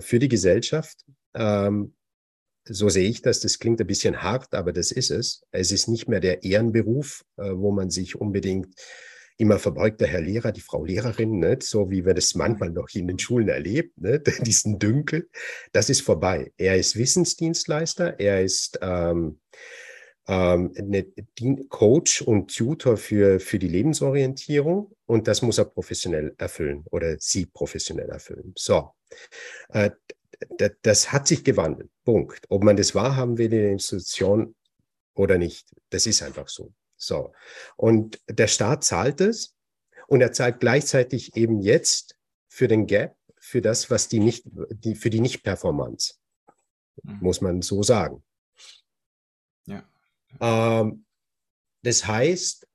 für 0.00 0.18
die 0.18 0.28
Gesellschaft. 0.28 1.04
Ähm, 1.36 1.94
so 2.68 2.88
sehe 2.88 3.08
ich 3.08 3.22
das. 3.22 3.40
Das 3.40 3.58
klingt 3.58 3.80
ein 3.80 3.86
bisschen 3.86 4.22
hart, 4.22 4.54
aber 4.54 4.72
das 4.72 4.90
ist 4.90 5.10
es. 5.10 5.42
Es 5.50 5.70
ist 5.70 5.88
nicht 5.88 6.08
mehr 6.08 6.20
der 6.20 6.42
Ehrenberuf, 6.42 7.24
äh, 7.36 7.50
wo 7.54 7.70
man 7.70 7.90
sich 7.90 8.16
unbedingt 8.16 8.74
immer 9.38 9.58
verbeugt, 9.58 10.00
der 10.00 10.08
Herr 10.08 10.22
Lehrer, 10.22 10.50
die 10.50 10.62
Frau 10.62 10.84
Lehrerin, 10.84 11.38
nicht? 11.38 11.62
so 11.62 11.90
wie 11.90 12.06
wir 12.06 12.14
das 12.14 12.34
manchmal 12.34 12.70
noch 12.70 12.88
in 12.94 13.06
den 13.06 13.18
Schulen 13.18 13.48
erlebt, 13.48 14.00
nicht? 14.00 14.26
diesen 14.46 14.78
Dünkel. 14.78 15.28
Das 15.72 15.90
ist 15.90 16.00
vorbei. 16.00 16.52
Er 16.56 16.76
ist 16.76 16.96
Wissensdienstleister, 16.96 18.18
er 18.18 18.42
ist 18.42 18.78
ähm, 18.82 19.40
ähm, 20.28 20.72
Coach 21.68 22.22
und 22.22 22.54
Tutor 22.54 22.96
für, 22.96 23.40
für 23.40 23.58
die 23.58 23.68
Lebensorientierung 23.68 24.92
und 25.06 25.28
das 25.28 25.42
muss 25.42 25.58
er 25.58 25.66
professionell 25.66 26.34
erfüllen 26.38 26.84
oder 26.90 27.16
sie 27.18 27.46
professionell 27.46 28.08
erfüllen. 28.08 28.52
So, 28.56 28.90
äh, 29.68 29.90
das 30.82 31.12
hat 31.12 31.26
sich 31.26 31.44
gewandelt. 31.44 31.90
Punkt. 32.04 32.44
Ob 32.48 32.62
man 32.62 32.76
das 32.76 32.94
wahrhaben 32.94 33.38
will 33.38 33.52
in 33.52 33.62
der 33.62 33.72
Institution 33.72 34.54
oder 35.14 35.38
nicht. 35.38 35.68
Das 35.90 36.06
ist 36.06 36.22
einfach 36.22 36.48
so. 36.48 36.72
So. 36.96 37.32
Und 37.76 38.20
der 38.28 38.48
Staat 38.48 38.84
zahlt 38.84 39.20
es 39.20 39.54
und 40.08 40.20
er 40.20 40.32
zahlt 40.32 40.60
gleichzeitig 40.60 41.36
eben 41.36 41.60
jetzt 41.60 42.16
für 42.48 42.68
den 42.68 42.86
Gap, 42.86 43.16
für 43.38 43.60
das, 43.60 43.90
was 43.90 44.08
die 44.08 44.20
nicht, 44.20 44.44
die, 44.46 44.94
für 44.94 45.10
die 45.10 45.20
Nicht-Performance. 45.20 46.14
Mhm. 47.02 47.18
Muss 47.20 47.40
man 47.40 47.62
so 47.62 47.82
sagen. 47.82 48.22
Ähm, 50.40 51.04
das 51.82 52.06
heißt, 52.06 52.66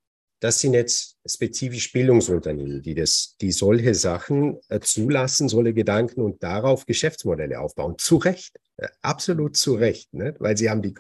das 0.41 0.59
sind 0.59 0.73
jetzt 0.73 1.17
spezifisch 1.25 1.91
Bildungsunternehmen, 1.91 2.81
die 2.81 2.95
das, 2.95 3.35
die 3.39 3.51
solche 3.51 3.93
Sachen 3.93 4.57
äh, 4.69 4.79
zulassen, 4.79 5.47
solche 5.47 5.73
Gedanken 5.73 6.21
und 6.21 6.41
darauf 6.41 6.85
Geschäftsmodelle 6.87 7.59
aufbauen. 7.59 7.95
Zu 7.99 8.17
Recht, 8.17 8.59
äh, 8.77 8.87
absolut 9.03 9.55
zu 9.55 9.75
Recht, 9.75 10.11
ne? 10.13 10.35
weil 10.39 10.57
sie 10.57 10.69
haben 10.69 10.81
die, 10.81 10.95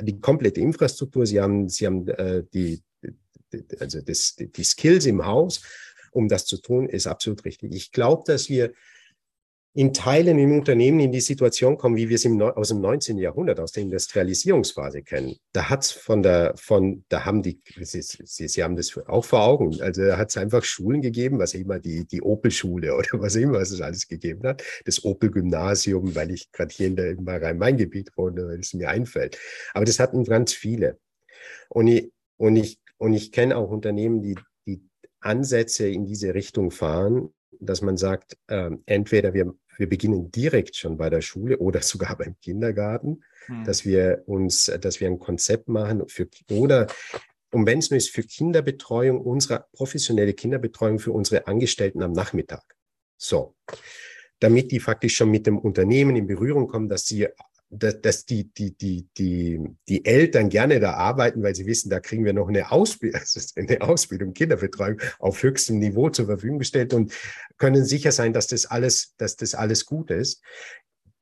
die 0.00 0.18
komplette 0.18 0.62
Infrastruktur, 0.62 1.26
sie 1.26 1.40
haben, 1.40 1.68
sie 1.68 1.86
haben 1.86 2.08
äh, 2.08 2.44
die, 2.54 2.82
also 3.78 4.00
das, 4.00 4.34
die 4.36 4.64
Skills 4.64 5.04
im 5.04 5.24
Haus, 5.26 5.60
um 6.12 6.28
das 6.28 6.46
zu 6.46 6.56
tun, 6.56 6.88
ist 6.88 7.06
absolut 7.06 7.44
richtig. 7.44 7.74
Ich 7.74 7.92
glaube, 7.92 8.22
dass 8.26 8.48
wir 8.48 8.72
in 9.76 9.92
Teilen 9.92 10.38
im 10.38 10.52
Unternehmen 10.52 11.00
in 11.00 11.12
die 11.12 11.20
Situation 11.20 11.76
kommen, 11.76 11.96
wie 11.96 12.08
wir 12.08 12.14
es 12.14 12.24
im, 12.24 12.40
aus 12.40 12.68
dem 12.68 12.80
19. 12.80 13.18
Jahrhundert, 13.18 13.60
aus 13.60 13.72
der 13.72 13.82
Industrialisierungsphase 13.82 15.02
kennen. 15.02 15.36
Da 15.52 15.68
hat's 15.68 15.92
von 15.92 16.22
der, 16.22 16.54
von, 16.56 17.04
da 17.10 17.26
haben 17.26 17.42
die, 17.42 17.60
Sie, 17.82 18.00
Sie, 18.00 18.48
Sie 18.48 18.64
haben 18.64 18.76
das 18.76 18.96
auch 19.06 19.26
vor 19.26 19.42
Augen. 19.42 19.78
Also 19.82 20.06
da 20.06 20.16
hat 20.16 20.30
es 20.30 20.38
einfach 20.38 20.64
Schulen 20.64 21.02
gegeben, 21.02 21.38
was 21.38 21.52
immer 21.52 21.78
die, 21.78 22.06
die 22.06 22.22
Opel-Schule 22.22 22.94
oder 22.96 23.20
was 23.20 23.36
immer 23.36 23.58
es 23.58 23.78
alles 23.82 24.08
gegeben 24.08 24.48
hat. 24.48 24.62
Das 24.86 25.04
Opel-Gymnasium, 25.04 26.14
weil 26.14 26.30
ich 26.30 26.50
gerade 26.52 26.74
hier 26.74 26.86
in 26.86 26.96
der, 26.96 27.14
Rhein-Main-Gebiet 27.18 28.16
wohne, 28.16 28.46
weil 28.46 28.60
es 28.60 28.72
mir 28.72 28.88
einfällt. 28.88 29.38
Aber 29.74 29.84
das 29.84 30.00
hatten 30.00 30.24
ganz 30.24 30.54
viele. 30.54 30.98
Und 31.68 31.88
ich, 31.88 32.10
und 32.38 32.56
ich, 32.56 32.78
und 32.96 33.12
ich 33.12 33.30
kenne 33.30 33.58
auch 33.58 33.68
Unternehmen, 33.68 34.22
die, 34.22 34.36
die 34.66 34.80
Ansätze 35.20 35.86
in 35.86 36.06
diese 36.06 36.32
Richtung 36.32 36.70
fahren, 36.70 37.28
dass 37.60 37.82
man 37.82 37.96
sagt, 37.96 38.36
äh, 38.48 38.70
entweder 38.86 39.34
wir 39.34 39.54
wir 39.78 39.88
beginnen 39.88 40.30
direkt 40.30 40.76
schon 40.76 40.96
bei 40.96 41.10
der 41.10 41.20
Schule 41.20 41.58
oder 41.58 41.80
sogar 41.82 42.16
beim 42.16 42.36
Kindergarten, 42.40 43.22
hm. 43.46 43.64
dass 43.64 43.84
wir 43.84 44.22
uns, 44.26 44.72
dass 44.80 45.00
wir 45.00 45.08
ein 45.08 45.18
Konzept 45.18 45.68
machen 45.68 46.08
für, 46.08 46.28
oder, 46.50 46.86
und 47.52 47.66
wenn 47.66 47.78
es 47.78 47.90
nur 47.90 47.98
ist, 47.98 48.10
für 48.10 48.22
Kinderbetreuung, 48.22 49.20
unsere 49.20 49.66
professionelle 49.72 50.34
Kinderbetreuung 50.34 50.98
für 50.98 51.12
unsere 51.12 51.46
Angestellten 51.46 52.02
am 52.02 52.12
Nachmittag. 52.12 52.62
So. 53.16 53.54
Damit 54.38 54.70
die 54.70 54.80
faktisch 54.80 55.14
schon 55.16 55.30
mit 55.30 55.46
dem 55.46 55.58
Unternehmen 55.58 56.14
in 56.14 56.26
Berührung 56.26 56.68
kommen, 56.68 56.90
dass 56.90 57.06
sie 57.06 57.26
dass, 57.70 58.00
dass 58.00 58.24
die, 58.26 58.52
die, 58.52 58.76
die, 58.76 59.08
die, 59.18 59.60
die 59.88 60.04
Eltern 60.04 60.48
gerne 60.48 60.78
da 60.80 60.92
arbeiten, 60.92 61.42
weil 61.42 61.54
sie 61.54 61.66
wissen, 61.66 61.90
da 61.90 62.00
kriegen 62.00 62.24
wir 62.24 62.32
noch 62.32 62.48
eine 62.48 62.70
Ausbildung, 62.70 63.20
eine 63.56 63.80
Ausbildung, 63.80 64.34
Kinderbetreuung 64.34 65.00
auf 65.18 65.42
höchstem 65.42 65.78
Niveau 65.78 66.10
zur 66.10 66.26
Verfügung 66.26 66.58
gestellt 66.58 66.94
und 66.94 67.12
können 67.58 67.84
sicher 67.84 68.12
sein, 68.12 68.32
dass 68.32 68.46
das 68.46 68.66
alles, 68.66 69.14
dass 69.16 69.36
das 69.36 69.54
alles 69.54 69.86
gut 69.86 70.10
ist. 70.10 70.42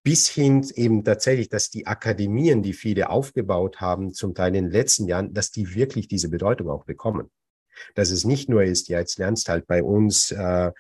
Bis 0.03 0.29
hin 0.29 0.67
eben 0.75 1.03
tatsächlich, 1.03 1.49
dass 1.49 1.71
die 1.71 1.87
Akademien, 1.87 2.63
die 2.63 2.75
viele 2.75 3.09
aufgebaut 3.09 3.81
haben, 3.81 4.13
zum 4.13 4.35
Teil 4.35 4.55
in 4.55 4.65
den 4.65 4.71
letzten 4.71 5.09
Jahren, 5.09 5.33
dass 5.33 5.51
die 5.51 5.75
wirklich 5.75 6.09
diese 6.09 6.29
Bedeutung 6.29 6.69
auch 6.69 6.85
bekommen. 6.85 7.31
Dass 7.95 8.11
es 8.11 8.25
nicht 8.25 8.51
nur 8.51 8.63
ist, 8.63 8.89
ja, 8.89 8.99
jetzt 8.99 9.19
lernst 9.19 9.49
halt 9.49 9.67
bei 9.67 9.83
uns 9.83 10.31
äh, 10.31 10.73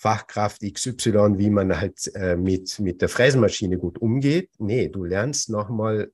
Fachkraft 0.00 0.62
XY, 0.62 1.36
wie 1.36 1.50
man 1.50 1.78
halt 1.78 2.10
äh, 2.14 2.34
mit, 2.34 2.78
mit 2.78 3.02
der 3.02 3.10
Fräsmaschine 3.10 3.76
gut 3.76 3.98
umgeht. 3.98 4.48
Nee, 4.58 4.88
du 4.88 5.04
lernst 5.04 5.50
nochmal 5.50 6.10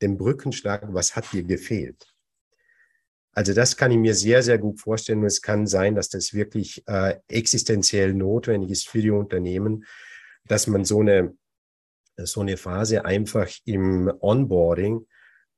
den 0.00 0.16
Brückenschlag, 0.16 0.86
was 0.94 1.14
hat 1.14 1.30
dir 1.34 1.42
gefehlt. 1.42 2.14
Also 3.32 3.52
das 3.52 3.76
kann 3.76 3.90
ich 3.90 3.98
mir 3.98 4.14
sehr, 4.14 4.42
sehr 4.42 4.56
gut 4.56 4.80
vorstellen. 4.80 5.18
Und 5.18 5.26
es 5.26 5.42
kann 5.42 5.66
sein, 5.66 5.94
dass 5.94 6.08
das 6.08 6.32
wirklich 6.32 6.82
äh, 6.86 7.18
existenziell 7.28 8.14
notwendig 8.14 8.70
ist 8.70 8.88
für 8.88 9.02
die 9.02 9.10
Unternehmen, 9.10 9.84
dass 10.46 10.66
man 10.66 10.86
so 10.86 11.00
eine, 11.00 11.36
so 12.16 12.40
eine 12.40 12.56
Phase 12.56 13.04
einfach 13.04 13.50
im 13.66 14.10
Onboarding 14.18 15.06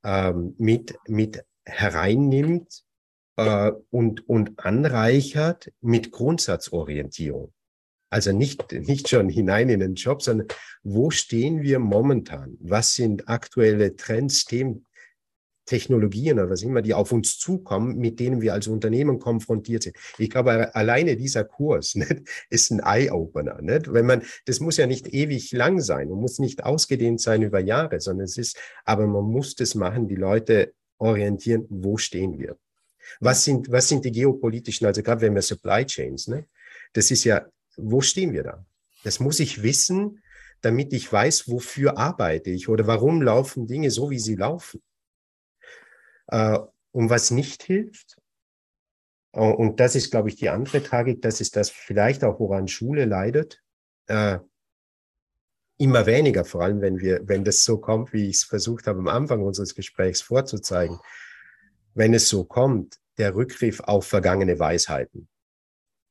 ähm, 0.02 0.56
mit, 0.58 0.98
mit 1.06 1.44
hereinnimmt 1.64 2.82
äh, 3.36 3.70
und, 3.90 4.28
und 4.28 4.58
anreichert 4.58 5.70
mit 5.80 6.10
Grundsatzorientierung. 6.10 7.52
Also 8.10 8.32
nicht, 8.32 8.72
nicht 8.72 9.08
schon 9.08 9.28
hinein 9.28 9.68
in 9.68 9.80
den 9.80 9.94
Job, 9.94 10.22
sondern 10.22 10.48
wo 10.82 11.10
stehen 11.10 11.62
wir 11.62 11.78
momentan? 11.78 12.56
Was 12.60 12.94
sind 12.94 13.28
aktuelle 13.28 13.96
Trends, 13.96 14.44
Themen, 14.44 14.86
Technologien 15.68 16.38
oder 16.38 16.50
was 16.50 16.62
immer, 16.62 16.82
die 16.82 16.94
auf 16.94 17.12
uns 17.12 17.38
zukommen, 17.38 17.98
mit 17.98 18.18
denen 18.18 18.40
wir 18.40 18.54
als 18.54 18.66
Unternehmen 18.66 19.18
konfrontiert 19.18 19.84
sind. 19.84 19.96
Ich 20.16 20.30
glaube, 20.30 20.74
alleine 20.74 21.16
dieser 21.16 21.44
Kurs 21.44 21.94
nicht, 21.94 22.22
ist 22.50 22.72
ein 22.72 22.80
Eye-Opener. 22.80 23.60
Nicht? 23.60 23.92
Wenn 23.92 24.06
man, 24.06 24.22
das 24.46 24.60
muss 24.60 24.78
ja 24.78 24.86
nicht 24.86 25.12
ewig 25.12 25.52
lang 25.52 25.80
sein 25.80 26.10
und 26.10 26.20
muss 26.20 26.38
nicht 26.38 26.64
ausgedehnt 26.64 27.20
sein 27.20 27.42
über 27.42 27.60
Jahre, 27.60 28.00
sondern 28.00 28.24
es 28.24 28.38
ist, 28.38 28.58
aber 28.84 29.06
man 29.06 29.24
muss 29.24 29.54
das 29.54 29.74
machen, 29.74 30.08
die 30.08 30.16
Leute 30.16 30.72
orientieren, 30.98 31.66
wo 31.68 31.96
stehen 31.98 32.38
wir? 32.38 32.56
Was 33.20 33.44
sind, 33.44 33.70
was 33.70 33.88
sind 33.88 34.04
die 34.04 34.12
geopolitischen, 34.12 34.86
also 34.86 35.02
gerade 35.02 35.20
wenn 35.20 35.34
wir 35.34 35.42
Supply 35.42 35.84
Chains, 35.84 36.28
ne? 36.28 36.46
das 36.92 37.10
ist 37.10 37.24
ja 37.24 37.46
wo 37.78 38.00
stehen 38.00 38.32
wir 38.32 38.42
da? 38.42 38.66
Das 39.04 39.20
muss 39.20 39.40
ich 39.40 39.62
wissen, 39.62 40.22
damit 40.60 40.92
ich 40.92 41.10
weiß, 41.10 41.48
wofür 41.48 41.98
arbeite 41.98 42.50
ich 42.50 42.68
oder 42.68 42.86
warum 42.86 43.22
laufen 43.22 43.66
Dinge 43.66 43.90
so, 43.90 44.10
wie 44.10 44.18
sie 44.18 44.34
laufen. 44.34 44.82
Äh, 46.26 46.58
und 46.90 47.10
was 47.10 47.30
nicht 47.30 47.62
hilft, 47.62 48.18
äh, 49.32 49.40
und 49.40 49.80
das 49.80 49.94
ist, 49.94 50.10
glaube 50.10 50.28
ich, 50.28 50.36
die 50.36 50.48
andere 50.48 50.82
Tragik, 50.82 51.22
das 51.22 51.40
ist 51.40 51.56
das 51.56 51.70
vielleicht 51.70 52.24
auch, 52.24 52.40
woran 52.40 52.68
Schule 52.68 53.04
leidet, 53.04 53.62
äh, 54.06 54.38
immer 55.78 56.06
weniger, 56.06 56.44
vor 56.44 56.62
allem 56.62 56.80
wenn 56.80 56.98
wir, 56.98 57.20
wenn 57.28 57.44
das 57.44 57.62
so 57.62 57.78
kommt, 57.78 58.12
wie 58.12 58.28
ich 58.28 58.36
es 58.36 58.44
versucht 58.44 58.86
habe 58.86 58.98
am 58.98 59.08
Anfang 59.08 59.42
unseres 59.42 59.74
Gesprächs 59.74 60.20
vorzuzeigen, 60.20 60.98
wenn 61.94 62.14
es 62.14 62.28
so 62.28 62.44
kommt, 62.44 62.98
der 63.16 63.34
Rückgriff 63.34 63.80
auf 63.80 64.06
vergangene 64.06 64.58
Weisheiten. 64.58 65.28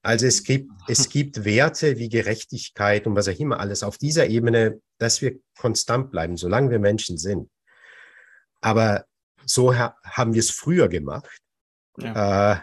Also 0.04 0.26
es 0.26 0.44
gibt, 0.44 0.72
es 0.88 1.10
gibt 1.10 1.44
Werte 1.44 1.98
wie 1.98 2.10
Gerechtigkeit 2.10 3.08
und 3.08 3.16
was 3.16 3.28
auch 3.28 3.40
immer 3.40 3.60
alles 3.60 3.84
auf 3.84 3.98
dieser 3.98 4.28
Ebene, 4.28 4.82
dass 5.00 5.22
wir 5.22 5.40
konstant 5.58 6.12
bleiben, 6.12 6.38
solange 6.38 6.70
wir 6.70 6.80
Menschen 6.80 7.18
sind. 7.18 7.50
Aber 8.62 9.06
so 9.46 9.76
ha 9.76 9.98
haben 10.04 10.34
wir 10.34 10.40
es 10.40 10.52
früher 10.52 10.88
gemacht. 10.88 11.30
Ja. 11.98 12.54
Äh, 12.54 12.60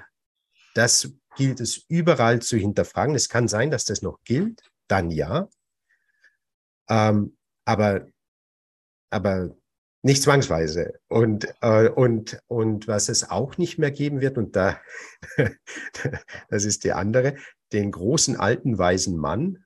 das 0.75 1.13
gilt 1.37 1.61
es 1.61 1.85
überall 1.89 2.41
zu 2.41 2.57
hinterfragen. 2.57 3.15
Es 3.15 3.29
kann 3.29 3.49
sein, 3.49 3.71
dass 3.71 3.85
das 3.85 4.03
noch 4.03 4.19
gilt, 4.25 4.63
dann 4.89 5.11
ja. 5.11 5.49
Ähm, 6.89 7.37
aber, 7.65 8.07
aber 9.11 9.57
nicht 10.05 10.23
zwangsweise. 10.23 11.01
Und, 11.09 11.49
äh, 11.63 11.89
und, 11.89 12.39
und 12.47 12.87
was 12.87 13.09
es 13.09 13.31
auch 13.31 13.57
nicht 13.57 13.79
mehr 13.79 13.91
geben 13.91 14.21
wird, 14.21 14.37
und 14.37 14.55
da, 14.55 14.79
das 16.51 16.65
ist 16.65 16.85
die 16.85 16.93
andere, 16.93 17.37
den 17.73 17.91
großen 17.91 18.37
alten 18.37 18.77
weisen 18.77 19.17
Mann, 19.17 19.65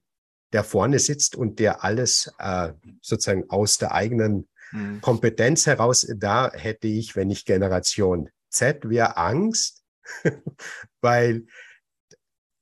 der 0.53 0.63
vorne 0.63 1.01
sitzt 1.01 1.35
und 1.35 1.59
der 1.59 1.83
alles 1.83 2.33
äh, 2.39 2.73
sozusagen 3.03 3.51
aus 3.51 3.79
der 3.79 3.93
eigenen 3.93 4.49
mhm. 4.71 5.01
Kompetenz 5.01 5.67
heraus, 5.67 6.07
da 6.17 6.53
hätte 6.53 6.87
ich, 6.87 7.17
wenn 7.17 7.31
ich 7.31 7.45
Generation 7.45 8.31
Z 8.49 8.89
wäre, 8.89 9.17
Angst, 9.17 9.83
weil 11.01 11.47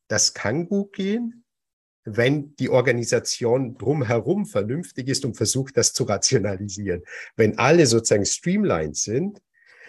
das 0.09 0.33
kann 0.33 0.67
gut 0.67 0.95
gehen, 0.95 1.45
wenn 2.07 2.55
die 2.57 2.71
Organisation 2.71 3.77
drumherum 3.77 4.47
vernünftig 4.47 5.09
ist 5.09 5.25
und 5.25 5.37
versucht, 5.37 5.77
das 5.77 5.93
zu 5.93 6.05
rationalisieren. 6.05 7.03
Wenn 7.37 7.59
alle 7.59 7.87
sozusagen 7.87 8.25
streamlined 8.25 8.97
sind, 8.97 9.43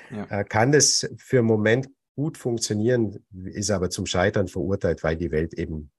ja. 0.09 0.25
Äh, 0.29 0.43
kann 0.45 0.71
das 0.71 1.09
für 1.17 1.39
einen 1.39 1.47
Moment 1.47 1.89
gut 2.15 2.37
funktionieren, 2.37 3.23
ist 3.45 3.71
aber 3.71 3.89
zum 3.89 4.05
Scheitern 4.05 4.47
verurteilt, 4.47 5.03
weil 5.03 5.17
die 5.17 5.31
Welt 5.31 5.53
eben 5.53 5.91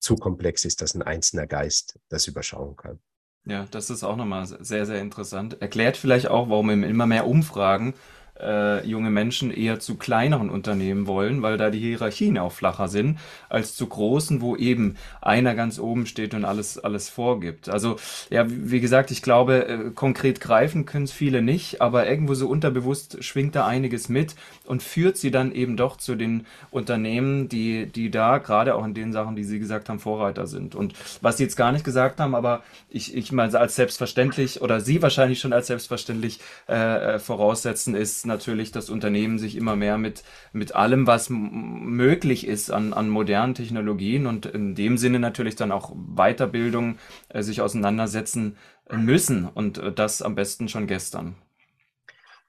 zu 0.00 0.16
komplex 0.16 0.64
ist, 0.64 0.82
dass 0.82 0.94
ein 0.94 1.02
einzelner 1.02 1.46
Geist 1.46 1.98
das 2.08 2.26
überschauen 2.26 2.76
kann. 2.76 2.98
Ja, 3.46 3.66
das 3.70 3.90
ist 3.90 4.02
auch 4.02 4.16
nochmal 4.16 4.46
sehr, 4.46 4.86
sehr 4.86 5.00
interessant. 5.00 5.62
Erklärt 5.62 5.96
vielleicht 5.96 6.28
auch, 6.28 6.50
warum 6.50 6.82
immer 6.82 7.06
mehr 7.06 7.26
Umfragen 7.26 7.94
äh, 8.40 8.86
junge 8.86 9.10
Menschen 9.10 9.50
eher 9.50 9.80
zu 9.80 9.96
kleineren 9.96 10.50
Unternehmen 10.50 11.06
wollen, 11.06 11.42
weil 11.42 11.56
da 11.56 11.70
die 11.70 11.78
Hierarchien 11.78 12.38
auch 12.38 12.52
flacher 12.52 12.88
sind, 12.88 13.18
als 13.48 13.74
zu 13.74 13.86
großen, 13.86 14.40
wo 14.40 14.56
eben 14.56 14.96
einer 15.20 15.54
ganz 15.54 15.78
oben 15.78 16.06
steht 16.06 16.34
und 16.34 16.44
alles, 16.44 16.78
alles 16.78 17.08
vorgibt. 17.08 17.68
Also, 17.68 17.96
ja, 18.30 18.44
wie 18.48 18.80
gesagt, 18.80 19.10
ich 19.10 19.22
glaube, 19.22 19.68
äh, 19.68 19.90
konkret 19.94 20.40
greifen 20.40 20.86
können 20.86 21.04
es 21.04 21.12
viele 21.12 21.42
nicht, 21.42 21.80
aber 21.80 22.08
irgendwo 22.08 22.34
so 22.34 22.48
unterbewusst 22.48 23.22
schwingt 23.24 23.54
da 23.54 23.66
einiges 23.66 24.08
mit 24.08 24.34
und 24.64 24.82
führt 24.82 25.16
sie 25.16 25.30
dann 25.30 25.52
eben 25.52 25.76
doch 25.76 25.96
zu 25.96 26.14
den 26.14 26.46
Unternehmen, 26.70 27.48
die, 27.48 27.86
die 27.86 28.10
da 28.10 28.38
gerade 28.38 28.74
auch 28.74 28.84
in 28.84 28.94
den 28.94 29.12
Sachen, 29.12 29.36
die 29.36 29.44
Sie 29.44 29.58
gesagt 29.58 29.88
haben, 29.88 29.98
Vorreiter 29.98 30.46
sind. 30.46 30.74
Und 30.74 30.94
was 31.22 31.38
Sie 31.38 31.44
jetzt 31.44 31.56
gar 31.56 31.72
nicht 31.72 31.84
gesagt 31.84 32.20
haben, 32.20 32.34
aber 32.34 32.62
ich, 32.90 33.14
ich 33.16 33.32
mal 33.32 33.54
als 33.56 33.76
selbstverständlich 33.76 34.60
oder 34.60 34.80
Sie 34.80 35.02
wahrscheinlich 35.02 35.40
schon 35.40 35.52
als 35.52 35.68
selbstverständlich 35.68 36.40
äh, 36.68 37.14
äh 37.14 37.18
voraussetzen, 37.18 37.94
ist 37.94 38.25
natürlich 38.26 38.72
das 38.72 38.90
Unternehmen 38.90 39.38
sich 39.38 39.56
immer 39.56 39.76
mehr 39.76 39.98
mit, 39.98 40.24
mit 40.52 40.74
allem, 40.74 41.06
was 41.06 41.28
möglich 41.30 42.46
ist 42.46 42.70
an, 42.70 42.92
an 42.92 43.08
modernen 43.08 43.54
Technologien 43.54 44.26
und 44.26 44.46
in 44.46 44.74
dem 44.74 44.98
Sinne 44.98 45.18
natürlich 45.18 45.56
dann 45.56 45.72
auch 45.72 45.94
Weiterbildung 45.94 46.98
äh, 47.28 47.42
sich 47.42 47.60
auseinandersetzen 47.60 48.56
müssen 48.90 49.46
und 49.46 49.78
äh, 49.78 49.92
das 49.92 50.22
am 50.22 50.34
besten 50.34 50.68
schon 50.68 50.86
gestern. 50.86 51.36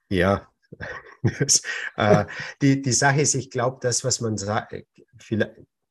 Ja, 0.10 0.48
äh, 1.98 2.26
die, 2.62 2.82
die 2.82 2.92
Sache 2.92 3.22
ist, 3.22 3.36
ich 3.36 3.50
glaube, 3.50 3.78
das, 3.82 4.04
was 4.04 4.22
man 4.22 4.38
sagt, 4.38 4.76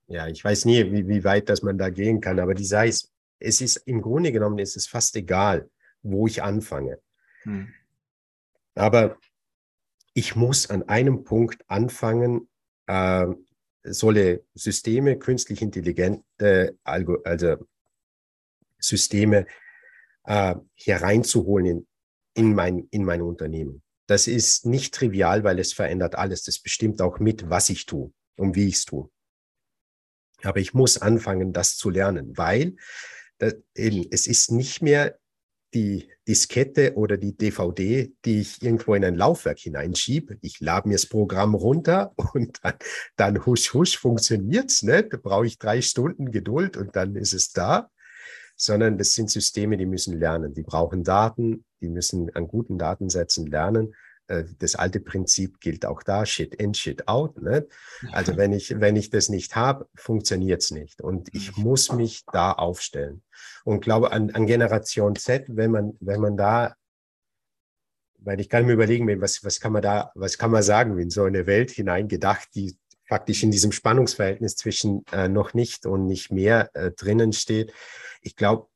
ja, 0.08 0.26
ich 0.28 0.44
weiß 0.44 0.64
nie, 0.66 0.92
wie, 0.92 1.08
wie 1.08 1.24
weit 1.24 1.48
das 1.48 1.62
man 1.62 1.78
da 1.78 1.90
gehen 1.90 2.20
kann, 2.20 2.38
aber 2.38 2.54
die 2.54 2.64
Sache 2.64 2.88
ist, 2.88 3.12
es 3.38 3.60
ist 3.60 3.76
im 3.76 4.00
Grunde 4.00 4.32
genommen 4.32 4.58
ist 4.58 4.76
es 4.76 4.86
fast 4.86 5.16
egal, 5.16 5.68
wo 6.02 6.26
ich 6.26 6.42
anfange. 6.42 6.98
Hm. 7.42 7.72
Aber 8.74 9.18
ich 10.16 10.34
muss 10.34 10.70
an 10.70 10.82
einem 10.84 11.24
Punkt 11.24 11.62
anfangen, 11.68 12.48
äh, 12.86 13.26
solle 13.84 14.46
Systeme, 14.54 15.18
künstlich 15.18 15.60
intelligente, 15.60 16.78
also 16.82 17.66
Systeme 18.78 19.46
äh, 20.24 20.54
hereinzuholen 20.74 21.66
in, 21.66 21.86
in, 22.32 22.54
mein, 22.54 22.88
in 22.90 23.04
mein 23.04 23.20
Unternehmen. 23.20 23.82
Das 24.06 24.26
ist 24.26 24.64
nicht 24.64 24.94
trivial, 24.94 25.44
weil 25.44 25.58
es 25.58 25.74
verändert 25.74 26.14
alles. 26.14 26.44
Das 26.44 26.60
bestimmt 26.60 27.02
auch 27.02 27.18
mit, 27.18 27.50
was 27.50 27.68
ich 27.68 27.84
tue 27.84 28.10
und 28.38 28.56
wie 28.56 28.68
ich 28.68 28.76
es 28.76 28.84
tue. 28.86 29.10
Aber 30.44 30.60
ich 30.60 30.72
muss 30.72 30.96
anfangen, 30.96 31.52
das 31.52 31.76
zu 31.76 31.90
lernen, 31.90 32.38
weil 32.38 32.76
das 33.36 33.54
eben, 33.74 34.06
es 34.10 34.26
ist 34.26 34.50
nicht 34.50 34.80
mehr 34.80 35.18
die 35.76 36.08
Diskette 36.26 36.94
oder 36.94 37.18
die 37.18 37.36
DVD, 37.36 38.10
die 38.24 38.40
ich 38.40 38.62
irgendwo 38.62 38.94
in 38.94 39.04
ein 39.04 39.14
Laufwerk 39.14 39.58
hineinschiebe. 39.58 40.38
Ich 40.40 40.58
lade 40.60 40.88
mir 40.88 40.94
das 40.94 41.04
Programm 41.04 41.54
runter 41.54 42.14
und 42.34 42.58
dann, 42.62 42.74
dann 43.16 43.46
husch, 43.46 43.74
husch, 43.74 43.98
funktioniert's. 43.98 44.82
Ne? 44.82 45.04
Da 45.04 45.18
brauche 45.18 45.46
ich 45.46 45.58
drei 45.58 45.82
Stunden 45.82 46.30
Geduld 46.30 46.78
und 46.78 46.96
dann 46.96 47.14
ist 47.14 47.34
es 47.34 47.52
da. 47.52 47.90
Sondern 48.58 48.96
das 48.96 49.12
sind 49.12 49.30
Systeme, 49.30 49.76
die 49.76 49.84
müssen 49.84 50.18
lernen. 50.18 50.54
Die 50.54 50.62
brauchen 50.62 51.04
Daten, 51.04 51.66
die 51.82 51.90
müssen 51.90 52.34
an 52.34 52.48
guten 52.48 52.78
Datensätzen 52.78 53.46
lernen. 53.46 53.94
Äh, 54.28 54.44
das 54.58 54.74
alte 54.74 55.00
Prinzip 55.00 55.60
gilt 55.60 55.86
auch 55.86 56.02
da, 56.02 56.26
Shit 56.26 56.54
in, 56.54 56.74
Shit 56.74 57.08
out. 57.08 57.40
Ne? 57.40 57.66
Also 58.12 58.36
wenn 58.36 58.52
ich, 58.52 58.80
wenn 58.80 58.96
ich 58.96 59.10
das 59.10 59.28
nicht 59.28 59.56
habe, 59.56 59.88
funktioniert 59.94 60.62
es 60.62 60.70
nicht. 60.70 61.00
Und 61.00 61.34
ich 61.34 61.56
muss 61.56 61.92
mich 61.92 62.24
da 62.32 62.52
aufstellen. 62.52 63.22
Und 63.64 63.80
glaube 63.80 64.12
an, 64.12 64.30
an 64.30 64.46
Generation 64.46 65.16
Z, 65.16 65.44
wenn 65.48 65.70
man, 65.70 65.96
wenn 66.00 66.20
man 66.20 66.36
da, 66.36 66.74
weil 68.18 68.40
ich 68.40 68.48
kann 68.48 68.66
mir 68.66 68.72
überlegen, 68.72 69.06
was, 69.20 69.44
was 69.44 69.60
kann 69.60 69.72
man 69.72 69.82
da, 69.82 70.10
was 70.14 70.38
kann 70.38 70.50
man 70.50 70.62
sagen, 70.62 70.98
in 70.98 71.10
so 71.10 71.24
eine 71.24 71.46
Welt 71.46 71.70
hineingedacht, 71.70 72.48
die 72.54 72.76
faktisch 73.08 73.44
in 73.44 73.52
diesem 73.52 73.70
Spannungsverhältnis 73.70 74.56
zwischen 74.56 75.04
äh, 75.12 75.28
noch 75.28 75.54
nicht 75.54 75.86
und 75.86 76.06
nicht 76.06 76.32
mehr 76.32 76.70
äh, 76.74 76.90
drinnen 76.90 77.32
steht. 77.32 77.72
Ich 78.20 78.34
glaube, 78.34 78.66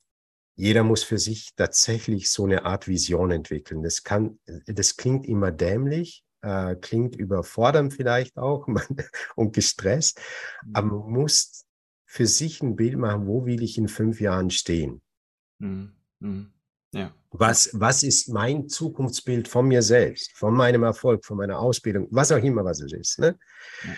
jeder 0.56 0.84
muss 0.84 1.02
für 1.02 1.18
sich 1.18 1.50
tatsächlich 1.56 2.30
so 2.30 2.44
eine 2.44 2.64
Art 2.64 2.86
Vision 2.86 3.30
entwickeln. 3.30 3.82
Das 3.82 4.02
kann, 4.02 4.38
das 4.66 4.96
klingt 4.96 5.26
immer 5.26 5.50
dämlich, 5.50 6.24
äh, 6.42 6.76
klingt 6.76 7.16
überfordernd 7.16 7.94
vielleicht 7.94 8.36
auch 8.36 8.66
und 9.36 9.52
gestresst, 9.54 10.20
mhm. 10.64 10.74
aber 10.74 10.98
man 10.98 11.10
muss 11.10 11.66
für 12.06 12.26
sich 12.26 12.62
ein 12.62 12.76
Bild 12.76 12.96
machen, 12.96 13.26
wo 13.26 13.46
will 13.46 13.62
ich 13.62 13.78
in 13.78 13.88
fünf 13.88 14.20
Jahren 14.20 14.50
stehen? 14.50 15.00
Mhm. 15.58 15.92
Mhm. 16.18 16.52
Ja. 16.92 17.14
Was, 17.30 17.70
was 17.72 18.02
ist 18.02 18.28
mein 18.28 18.68
Zukunftsbild 18.68 19.46
von 19.46 19.68
mir 19.68 19.82
selbst, 19.82 20.32
von 20.32 20.54
meinem 20.54 20.82
Erfolg, 20.82 21.24
von 21.24 21.36
meiner 21.36 21.60
Ausbildung, 21.60 22.08
was 22.10 22.32
auch 22.32 22.42
immer, 22.42 22.64
was 22.64 22.80
es 22.80 22.92
ist. 22.92 23.18
Ne? 23.20 23.38
Ja. 23.84 23.94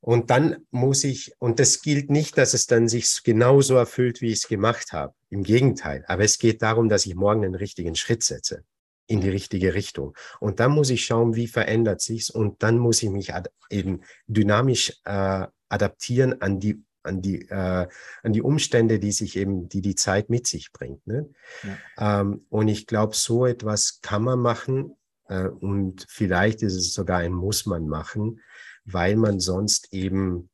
Und 0.00 0.30
dann 0.30 0.66
muss 0.70 1.04
ich, 1.04 1.34
und 1.38 1.58
das 1.58 1.82
gilt 1.82 2.10
nicht, 2.10 2.38
dass 2.38 2.54
es 2.54 2.66
dann 2.66 2.88
sich 2.88 3.22
genauso 3.24 3.74
erfüllt, 3.74 4.20
wie 4.20 4.28
ich 4.28 4.44
es 4.44 4.48
gemacht 4.48 4.92
habe. 4.92 5.14
Im 5.30 5.44
Gegenteil. 5.44 6.04
Aber 6.08 6.24
es 6.24 6.38
geht 6.38 6.60
darum, 6.60 6.88
dass 6.88 7.06
ich 7.06 7.14
morgen 7.14 7.44
einen 7.44 7.54
richtigen 7.54 7.94
Schritt 7.94 8.22
setze 8.22 8.64
in 9.06 9.20
die 9.20 9.28
richtige 9.28 9.74
Richtung. 9.74 10.14
Und 10.38 10.60
dann 10.60 10.70
muss 10.70 10.90
ich 10.90 11.04
schauen, 11.04 11.34
wie 11.34 11.48
verändert 11.48 12.00
sich's 12.00 12.30
und 12.30 12.62
dann 12.62 12.78
muss 12.78 13.02
ich 13.02 13.10
mich 13.10 13.32
eben 13.68 14.02
dynamisch 14.28 15.00
äh, 15.04 15.46
adaptieren 15.68 16.40
an 16.40 16.60
die 16.60 16.84
an 17.02 17.22
die 17.22 17.48
äh, 17.48 17.88
an 18.22 18.32
die 18.32 18.42
Umstände, 18.42 18.98
die 18.98 19.12
sich 19.12 19.36
eben 19.36 19.68
die 19.68 19.80
die 19.80 19.94
Zeit 19.94 20.30
mit 20.30 20.46
sich 20.46 20.72
bringt. 20.72 21.06
Ne? 21.06 21.30
Ja. 21.96 22.20
Ähm, 22.20 22.46
und 22.50 22.68
ich 22.68 22.86
glaube, 22.86 23.16
so 23.16 23.46
etwas 23.46 24.00
kann 24.00 24.22
man 24.22 24.38
machen 24.38 24.96
äh, 25.28 25.48
und 25.48 26.06
vielleicht 26.08 26.62
ist 26.62 26.74
es 26.74 26.92
sogar 26.92 27.18
ein 27.18 27.32
muss 27.32 27.66
man 27.66 27.88
machen, 27.88 28.40
weil 28.84 29.16
man 29.16 29.40
sonst 29.40 29.92
eben 29.92 30.50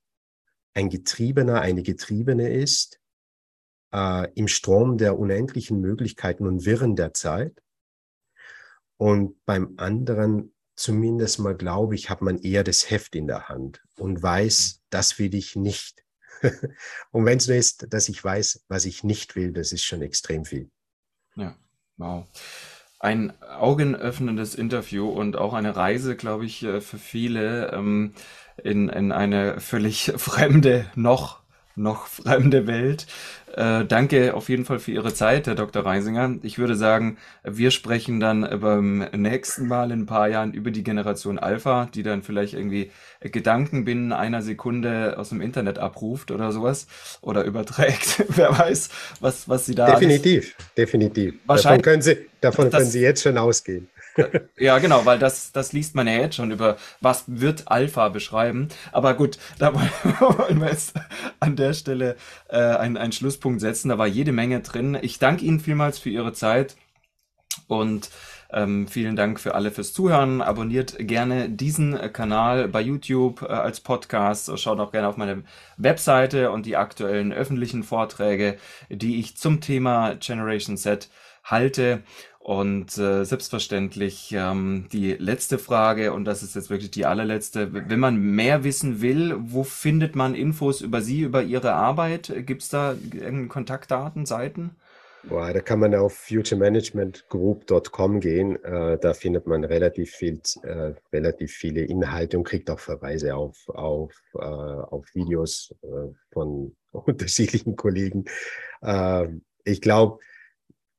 ein 0.72 0.88
Getriebener, 0.88 1.60
eine 1.60 1.82
Getriebene 1.82 2.54
ist 2.54 3.00
äh, 3.96 4.28
im 4.35 4.46
Strom 4.46 4.98
der 4.98 5.18
unendlichen 5.18 5.80
Möglichkeiten 5.80 6.46
und 6.46 6.66
Wirren 6.66 6.96
der 6.96 7.14
Zeit. 7.14 7.62
Und 8.98 9.44
beim 9.46 9.74
anderen, 9.78 10.54
zumindest 10.74 11.38
mal 11.38 11.56
glaube 11.56 11.94
ich, 11.94 12.11
hat 12.11 12.20
man 12.20 12.38
eher 12.38 12.62
das 12.62 12.90
Heft 12.90 13.16
in 13.16 13.26
der 13.26 13.48
Hand 13.48 13.82
und 13.98 14.22
weiß, 14.22 14.82
das 14.90 15.18
will 15.18 15.35
ich 15.35 15.56
nicht. 15.56 16.04
und 17.11 17.24
wenn 17.24 17.38
es 17.38 17.48
nur 17.48 17.56
ist, 17.56 17.87
dass 17.90 18.11
ich 18.11 18.22
weiß, 18.22 18.64
was 18.68 18.85
ich 18.85 19.02
nicht 19.02 19.35
will, 19.35 19.52
das 19.52 19.72
ist 19.72 19.85
schon 19.85 20.02
extrem 20.02 20.44
viel. 20.44 20.70
Ja, 21.35 21.56
wow 21.96 22.26
ein 22.98 23.40
augenöffnendes 23.42 24.54
Interview 24.54 25.09
und 25.09 25.37
auch 25.37 25.52
eine 25.52 25.76
Reise, 25.76 26.16
glaube 26.16 26.46
ich, 26.46 26.62
äh, 26.62 26.80
für 26.80 26.98
viele 26.98 27.70
ähm, 27.72 28.14
in, 28.62 28.88
in 28.88 29.12
eine 29.12 29.61
völlig 29.61 30.12
fremde, 30.16 30.87
noch, 30.94 31.42
noch 31.76 32.06
fremde 32.08 32.66
Welt. 32.66 33.06
Äh, 33.54 33.84
danke 33.86 34.34
auf 34.34 34.48
jeden 34.48 34.64
Fall 34.64 34.78
für 34.78 34.90
Ihre 34.90 35.14
Zeit, 35.14 35.46
Herr 35.46 35.54
Dr. 35.54 35.84
Reisinger. 35.86 36.36
Ich 36.42 36.58
würde 36.58 36.74
sagen, 36.74 37.16
wir 37.42 37.70
sprechen 37.70 38.20
dann 38.20 38.46
beim 38.60 38.98
nächsten 39.16 39.66
Mal 39.66 39.92
in 39.92 40.00
ein 40.00 40.06
paar 40.06 40.28
Jahren 40.28 40.52
über 40.52 40.70
die 40.70 40.82
Generation 40.82 41.38
Alpha, 41.38 41.88
die 41.94 42.02
dann 42.02 42.22
vielleicht 42.22 42.52
irgendwie 42.52 42.90
Gedanken 43.20 43.84
binnen 43.84 44.12
einer 44.12 44.42
Sekunde 44.42 45.16
aus 45.16 45.30
dem 45.30 45.40
Internet 45.40 45.78
abruft 45.78 46.30
oder 46.30 46.52
sowas 46.52 46.86
oder 47.22 47.44
überträgt. 47.44 48.24
Wer 48.28 48.58
weiß, 48.58 48.90
was, 49.20 49.48
was 49.48 49.64
Sie 49.64 49.74
da. 49.74 49.86
Definitiv, 49.92 50.54
alles... 50.58 50.74
definitiv. 50.76 51.34
Wahrscheinlich, 51.46 51.82
davon 51.82 51.82
können 51.82 52.02
Sie, 52.02 52.16
davon 52.40 52.70
das, 52.70 52.80
können 52.80 52.90
Sie 52.90 53.00
jetzt 53.00 53.22
schon 53.22 53.38
ausgehen. 53.38 53.88
Ja, 54.59 54.79
genau, 54.79 55.05
weil 55.05 55.18
das, 55.18 55.52
das 55.52 55.72
liest 55.72 55.94
man 55.94 56.07
ja 56.07 56.14
jetzt 56.14 56.37
schon 56.37 56.50
über, 56.50 56.76
was 57.00 57.24
wird 57.26 57.64
Alpha 57.66 58.09
beschreiben. 58.09 58.68
Aber 58.92 59.14
gut, 59.14 59.38
da 59.59 59.74
wollen 60.20 60.61
wir 60.61 60.70
jetzt 60.70 60.94
an 61.40 61.57
der 61.57 61.72
Stelle 61.74 62.16
äh, 62.48 62.57
einen, 62.57 62.96
einen 62.96 63.12
Schlusspunkt 63.12 63.61
setzen. 63.61 63.90
Da 63.90 63.98
war 63.98 64.07
jede 64.07 64.33
Menge 64.33 64.61
drin. 64.61 64.98
Ich 65.00 65.18
danke 65.18 65.44
Ihnen 65.44 65.61
vielmals 65.61 65.98
für 65.98 66.11
Ihre 66.11 66.33
Zeit 66.33 66.76
und 67.68 68.11
ähm, 68.52 68.87
vielen 68.87 69.16
Dank 69.16 69.40
für 69.40 69.55
alle 69.55 69.70
fürs 69.70 69.92
Zuhören. 69.92 70.40
Abonniert 70.40 70.96
gerne 70.98 71.48
diesen 71.48 72.12
Kanal 72.12 72.68
bei 72.68 72.81
YouTube 72.81 73.42
äh, 73.42 73.46
als 73.46 73.81
Podcast. 73.81 74.57
Schaut 74.59 74.79
auch 74.79 74.92
gerne 74.92 75.09
auf 75.09 75.16
meine 75.16 75.42
Webseite 75.76 76.50
und 76.52 76.64
die 76.64 76.76
aktuellen 76.76 77.33
öffentlichen 77.33 77.83
Vorträge, 77.83 78.57
die 78.88 79.18
ich 79.18 79.37
zum 79.37 79.61
Thema 79.61 80.14
Generation 80.14 80.76
Z 80.76 81.11
halte. 81.44 82.02
Und 82.46 82.96
äh, 82.96 83.24
selbstverständlich 83.24 84.32
ähm, 84.32 84.87
die 84.92 85.14
letzte 85.14 85.59
Frage, 85.59 86.12
und 86.12 86.26
das 86.26 86.44
ist 86.44 86.54
jetzt 86.54 86.70
wirklich 86.70 86.92
die 86.92 87.04
allerletzte. 87.04 87.72
Wenn 87.72 87.98
man 87.98 88.20
mehr 88.20 88.62
wissen 88.62 89.02
will, 89.02 89.35
wo 89.37 89.64
findet 89.64 90.14
man 90.14 90.37
Infos 90.37 90.80
über 90.80 91.00
Sie, 91.00 91.22
über 91.22 91.42
Ihre 91.42 91.72
Arbeit? 91.72 92.32
Gibt 92.46 92.62
es 92.62 92.68
da 92.68 92.92
irgendeine 92.92 93.48
Kontaktdaten, 93.48 94.26
Seiten? 94.26 94.76
Boah, 95.24 95.52
da 95.52 95.61
kann 95.61 95.80
man 95.80 95.92
auf 95.96 96.14
futuremanagementgroup.com 96.18 98.20
gehen. 98.20 98.62
Äh, 98.62 98.98
da 98.98 99.12
findet 99.12 99.48
man 99.48 99.64
relativ 99.64 100.12
viel, 100.12 100.40
äh, 100.62 100.92
relativ 101.12 101.50
viele 101.50 101.80
Inhalte 101.80 102.38
und 102.38 102.44
kriegt 102.44 102.70
auch 102.70 102.78
Verweise 102.78 103.35
auf, 103.35 103.68
auf, 103.70 104.12
äh, 104.37 104.38
auf 104.38 105.04
Videos 105.14 105.74
äh, 105.82 106.12
von 106.30 106.76
unterschiedlichen 106.92 107.74
Kollegen. 107.74 108.26
Ähm, 108.85 109.42
ich 109.64 109.80
glaube, 109.80 110.20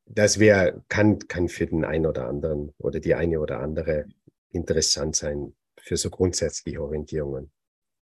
das 0.09 0.39
wäre, 0.39 0.83
kann, 0.89 1.19
kann 1.27 1.49
für 1.49 1.67
den 1.67 1.85
einen 1.85 2.05
oder 2.05 2.27
anderen 2.27 2.73
oder 2.77 2.99
die 2.99 3.15
eine 3.15 3.39
oder 3.39 3.59
andere 3.59 4.05
interessant 4.51 5.15
sein 5.15 5.53
für 5.79 5.97
so 5.97 6.09
grundsätzliche 6.09 6.81
Orientierungen. 6.81 7.51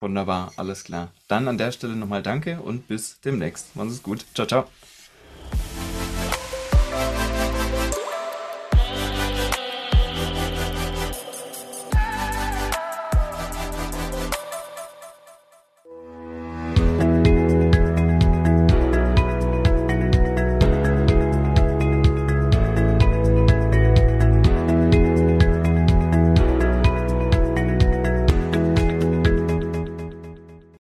Wunderbar, 0.02 0.52
alles 0.58 0.84
klar. 0.84 1.12
Dann 1.28 1.48
an 1.48 1.58
der 1.58 1.72
Stelle 1.72 1.96
nochmal 1.96 2.22
danke 2.22 2.62
und 2.62 2.88
bis 2.88 3.20
demnächst. 3.22 3.76
Machen 3.76 3.90
Sie 3.90 3.96
es 3.96 4.04
gut. 4.04 4.26
Ciao, 4.34 4.46
ciao. 4.46 4.68